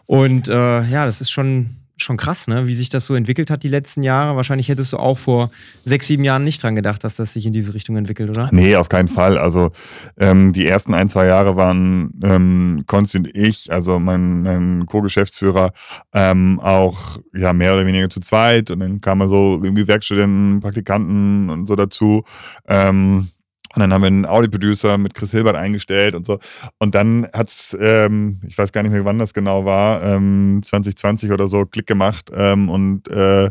Und 0.06 0.48
äh, 0.48 0.84
ja, 0.84 1.04
das 1.04 1.20
ist 1.20 1.30
schon 1.30 1.77
schon 2.02 2.16
krass, 2.16 2.46
ne? 2.46 2.66
wie 2.66 2.74
sich 2.74 2.88
das 2.88 3.06
so 3.06 3.14
entwickelt 3.14 3.50
hat 3.50 3.62
die 3.62 3.68
letzten 3.68 4.02
Jahre. 4.02 4.36
Wahrscheinlich 4.36 4.68
hättest 4.68 4.92
du 4.92 4.98
auch 4.98 5.18
vor 5.18 5.50
sechs, 5.84 6.06
sieben 6.06 6.24
Jahren 6.24 6.44
nicht 6.44 6.62
dran 6.62 6.74
gedacht, 6.74 7.04
dass 7.04 7.16
das 7.16 7.32
sich 7.32 7.46
in 7.46 7.52
diese 7.52 7.74
Richtung 7.74 7.96
entwickelt, 7.96 8.30
oder? 8.30 8.48
Nee, 8.52 8.76
auf 8.76 8.88
keinen 8.88 9.08
Fall. 9.08 9.38
Also 9.38 9.70
ähm, 10.18 10.52
die 10.52 10.66
ersten 10.66 10.94
ein, 10.94 11.08
zwei 11.08 11.26
Jahre 11.26 11.56
waren 11.56 12.12
ähm, 12.22 12.84
Konsti 12.86 13.18
und 13.18 13.36
ich, 13.36 13.72
also 13.72 13.98
mein, 13.98 14.42
mein 14.42 14.86
Co-Geschäftsführer, 14.86 15.72
ähm, 16.14 16.60
auch 16.60 17.18
ja 17.34 17.52
mehr 17.52 17.74
oder 17.74 17.86
weniger 17.86 18.10
zu 18.10 18.20
zweit. 18.20 18.70
Und 18.70 18.80
dann 18.80 19.00
kamen 19.00 19.28
so 19.28 19.60
irgendwie 19.62 19.88
Werkstudenten, 19.88 20.60
Praktikanten 20.60 21.50
und 21.50 21.66
so 21.66 21.76
dazu. 21.76 22.22
Ähm, 22.66 23.28
und 23.74 23.80
dann 23.80 23.92
haben 23.92 24.02
wir 24.02 24.06
einen 24.06 24.26
Audi-Producer 24.26 24.98
mit 24.98 25.14
Chris 25.14 25.32
Hilbert 25.32 25.56
eingestellt 25.56 26.14
und 26.14 26.24
so. 26.24 26.38
Und 26.78 26.94
dann 26.94 27.28
hat's, 27.32 27.76
ähm, 27.78 28.40
ich 28.46 28.56
weiß 28.56 28.72
gar 28.72 28.82
nicht 28.82 28.92
mehr, 28.92 29.04
wann 29.04 29.18
das 29.18 29.34
genau 29.34 29.64
war, 29.64 30.02
ähm, 30.02 30.60
2020 30.62 31.32
oder 31.32 31.48
so, 31.48 31.66
Klick 31.66 31.86
gemacht. 31.86 32.30
Ähm, 32.34 32.70
und 32.70 33.08
äh, 33.10 33.50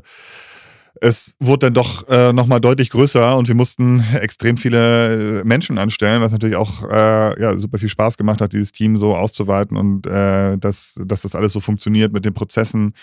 es 1.02 1.36
wurde 1.40 1.68
dann 1.68 1.74
doch 1.74 2.08
äh, 2.10 2.34
nochmal 2.34 2.60
deutlich 2.60 2.90
größer 2.90 3.38
und 3.38 3.48
wir 3.48 3.56
mussten 3.56 4.04
extrem 4.20 4.58
viele 4.58 5.44
Menschen 5.46 5.78
anstellen, 5.78 6.22
was 6.22 6.32
natürlich 6.32 6.56
auch 6.56 6.84
äh, 6.90 7.40
ja, 7.40 7.58
super 7.58 7.78
viel 7.78 7.90
Spaß 7.90 8.18
gemacht 8.18 8.42
hat, 8.42 8.54
dieses 8.54 8.72
Team 8.72 8.98
so 8.98 9.16
auszuweiten 9.16 9.78
und 9.78 10.08
äh, 10.08 10.58
dass, 10.58 11.00
dass 11.06 11.22
das 11.22 11.36
alles 11.36 11.54
so 11.54 11.60
funktioniert 11.60 12.14
mit 12.14 12.26
den 12.26 12.34
Prozessen. 12.34 12.94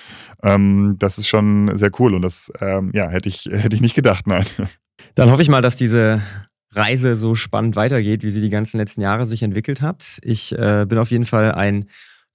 Ähm, 0.42 0.96
das 0.98 1.18
ist 1.18 1.28
schon 1.28 1.76
sehr 1.76 1.90
cool 1.98 2.14
und 2.14 2.22
das 2.22 2.52
ähm, 2.60 2.90
ja, 2.94 3.08
hätte 3.08 3.28
ich, 3.28 3.44
hätte 3.50 3.76
ich 3.76 3.80
nicht 3.80 3.94
gedacht, 3.94 4.26
nein. 4.26 4.46
Dann 5.14 5.30
hoffe 5.30 5.42
ich 5.42 5.48
mal, 5.48 5.62
dass 5.62 5.76
diese 5.76 6.20
Reise 6.74 7.16
so 7.16 7.34
spannend 7.34 7.76
weitergeht, 7.76 8.24
wie 8.24 8.30
sie 8.30 8.40
die 8.40 8.50
ganzen 8.50 8.78
letzten 8.78 9.00
Jahre 9.00 9.26
sich 9.26 9.42
entwickelt 9.42 9.80
hat. 9.80 10.18
Ich 10.22 10.52
äh, 10.52 10.86
bin 10.88 10.98
auf 10.98 11.10
jeden 11.10 11.24
Fall 11.24 11.52
ein 11.52 11.86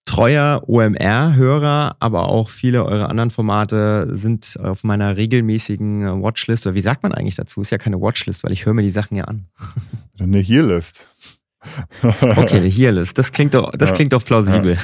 treuer 0.06 0.64
OMR-Hörer, 0.68 1.96
aber 2.00 2.30
auch 2.30 2.50
viele 2.50 2.84
eurer 2.84 3.10
anderen 3.10 3.30
Formate 3.30 4.10
sind 4.18 4.58
auf 4.62 4.84
meiner 4.84 5.18
regelmäßigen 5.18 6.02
äh, 6.04 6.22
Watchlist. 6.22 6.66
Oder 6.66 6.76
wie 6.76 6.82
sagt 6.82 7.04
man 7.04 7.14
eigentlich 7.14 7.36
dazu? 7.36 7.62
Ist 7.62 7.72
ja 7.72 7.78
keine 7.78 8.02
Watchlist, 8.02 8.44
weil 8.44 8.52
ich 8.52 8.66
höre 8.66 8.74
mir 8.74 8.82
die 8.82 8.90
Sachen 8.90 9.18
ja 9.18 9.26
an. 9.26 9.46
Eine 10.20 10.40
Hearlist. 10.40 11.06
okay, 12.02 12.58
eine 12.58 12.68
Hearlist. 12.68 13.18
Das 13.18 13.34
klingt 13.34 13.54
doch, 13.54 13.70
das 13.72 13.90
ja. 13.90 13.96
klingt 13.98 14.14
doch 14.14 14.24
plausibel. 14.24 14.78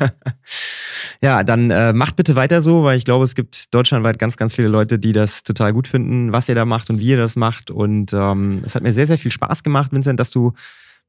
Ja. 0.00 0.10
Ja, 1.22 1.42
dann 1.42 1.70
äh, 1.70 1.92
macht 1.92 2.14
bitte 2.14 2.36
weiter 2.36 2.62
so, 2.62 2.84
weil 2.84 2.96
ich 2.96 3.04
glaube, 3.04 3.24
es 3.24 3.34
gibt 3.34 3.74
deutschlandweit 3.74 4.18
ganz, 4.20 4.36
ganz 4.36 4.54
viele 4.54 4.68
Leute, 4.68 5.00
die 5.00 5.12
das 5.12 5.42
total 5.42 5.72
gut 5.72 5.88
finden, 5.88 6.32
was 6.32 6.48
ihr 6.48 6.54
da 6.54 6.64
macht 6.64 6.90
und 6.90 7.00
wie 7.00 7.08
ihr 7.08 7.16
das 7.16 7.34
macht. 7.34 7.72
Und 7.72 8.12
ähm, 8.12 8.62
es 8.64 8.76
hat 8.76 8.84
mir 8.84 8.92
sehr, 8.92 9.08
sehr 9.08 9.18
viel 9.18 9.32
Spaß 9.32 9.64
gemacht, 9.64 9.90
Vincent, 9.92 10.20
dass 10.20 10.30
du 10.30 10.52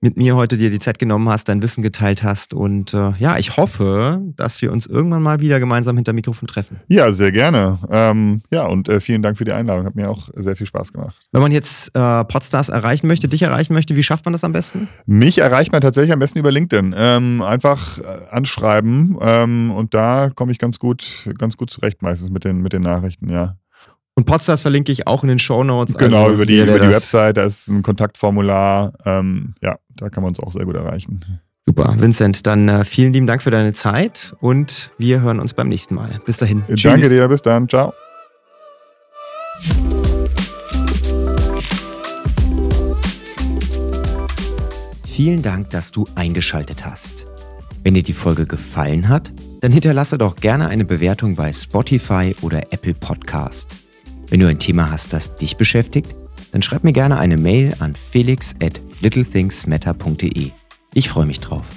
mit 0.02 0.16
mir 0.18 0.36
heute 0.36 0.58
dir 0.58 0.70
die 0.70 0.80
Zeit 0.80 0.98
genommen 0.98 1.28
hast, 1.30 1.50
dein 1.50 1.62
Wissen 1.62 1.82
geteilt 1.82 2.24
hast. 2.24 2.54
Und 2.54 2.94
äh, 2.94 3.12
ja, 3.20 3.38
ich 3.38 3.58
hoffe, 3.58 4.22
dass 4.36 4.62
wir 4.62 4.72
uns 4.72 4.86
irgendwann 4.86 5.22
mal 5.22 5.42
wieder 5.42 5.60
gemeinsam 5.60 5.96
hinter 5.98 6.14
Mikrofon 6.14 6.48
treffen. 6.48 6.80
Ja, 6.88 7.12
sehr 7.12 7.32
gerne. 7.32 7.78
Ähm, 7.90 8.42
ja, 8.50 8.66
und 8.68 8.88
äh, 8.88 9.02
vielen 9.02 9.22
Dank 9.22 9.38
für 9.38 9.44
die 9.44 9.52
Einladung. 9.52 9.86
Hat 9.86 9.96
mir 9.96 10.10
auch 10.10 10.30
sehr 10.34 10.56
viel 10.56 10.68
Spaß 10.68 10.94
gemacht. 10.94 11.20
Wenn 11.32 11.42
man 11.42 11.52
jetzt 11.52 11.94
äh, 11.96 12.24
Podstars 12.26 12.70
erreichen 12.70 13.08
möchte, 13.08 13.28
dich 13.28 13.42
erreichen 13.42 13.74
möchte, 13.74 13.96
wie 13.96 14.04
schafft 14.04 14.26
man 14.26 14.32
das 14.32 14.44
am 14.44 14.54
besten? 14.54 14.88
Mich 15.06 15.40
erreicht 15.40 15.72
man 15.72 15.82
tatsächlich 15.82 16.14
am 16.14 16.20
besten 16.20 16.40
über 16.40 16.52
LinkedIn. 16.52 16.96
Ähm, 16.98 17.42
einfach 17.42 18.00
äh, 18.00 18.04
anschreiben 18.32 19.18
ähm, 19.22 19.72
und 19.72 19.94
da 19.94 20.30
komme 20.34 20.52
ich 20.52 20.60
ganz 20.60 20.80
gut, 20.80 21.30
ganz 21.38 21.58
gut 21.58 21.70
zurecht 21.70 22.02
meistens 22.02 22.30
mit 22.30 22.46
den, 22.46 22.62
mit 22.62 22.74
den 22.74 22.84
Nachrichten, 22.84 23.30
ja. 23.30 23.56
Und 24.20 24.26
Podstars 24.26 24.64
verlinke 24.64 24.92
ich 24.92 25.08
auch 25.08 25.24
in 25.24 25.30
den 25.30 25.40
Show 25.40 25.64
Notes. 25.64 25.96
Genau, 25.96 26.24
also 26.24 26.34
über 26.34 26.46
die, 26.46 26.60
über 26.60 26.78
die 26.78 26.90
Website, 26.90 27.38
da 27.38 27.44
ist 27.44 27.70
ein 27.70 27.84
Kontaktformular. 27.84 28.92
Ähm, 29.06 29.54
ja, 29.62 29.78
da 29.96 30.10
kann 30.10 30.24
man 30.24 30.32
uns 30.32 30.42
auch 30.42 30.52
sehr 30.52 30.66
gut 30.66 30.76
erreichen. 30.76 31.22
Super, 31.66 31.96
Vincent, 31.98 32.46
dann 32.46 32.68
äh, 32.68 32.84
vielen 32.84 33.14
lieben 33.14 33.28
Dank 33.28 33.42
für 33.42 33.50
deine 33.50 33.72
Zeit 33.72 34.36
und 34.42 34.92
wir 34.98 35.22
hören 35.22 35.40
uns 35.40 35.54
beim 35.54 35.70
nächsten 35.70 35.96
Mal. 35.96 36.20
Bis 36.26 36.36
dahin. 36.36 36.66
Danke 36.68 36.76
Tschüss. 36.76 37.10
dir, 37.10 37.30
bis 37.30 37.42
dann. 37.42 37.70
Ciao. 37.70 37.94
Vielen 45.06 45.42
Dank, 45.42 45.70
dass 45.70 45.92
du 45.92 46.06
eingeschaltet 46.16 46.86
hast. 46.86 47.26
Wenn 47.84 47.94
dir 47.94 48.04
die 48.04 48.12
Folge 48.12 48.44
gefallen 48.44 49.08
hat, 49.08 49.32
dann 49.62 49.72
hinterlasse 49.72 50.18
doch 50.18 50.36
gerne 50.36 50.68
eine 50.68 50.84
Bewertung 50.84 51.36
bei 51.36 51.54
Spotify 51.54 52.36
oder 52.42 52.74
Apple 52.74 52.96
Podcast. 52.96 53.89
Wenn 54.30 54.40
du 54.40 54.48
ein 54.48 54.60
Thema 54.60 54.92
hast, 54.92 55.14
das 55.14 55.36
dich 55.36 55.58
beschäftigt, 55.58 56.16
dann 56.52 56.62
schreib 56.62 56.84
mir 56.84 56.94
gerne 56.94 57.18
eine 57.18 57.38
Mail 57.38 57.76
an 57.80 57.96
felix 57.96 58.56
at 58.62 58.82
littlethingsmatter.de. 59.02 60.52
Ich 60.94 61.10
freue 61.10 61.26
mich 61.26 61.40
drauf. 61.40 61.70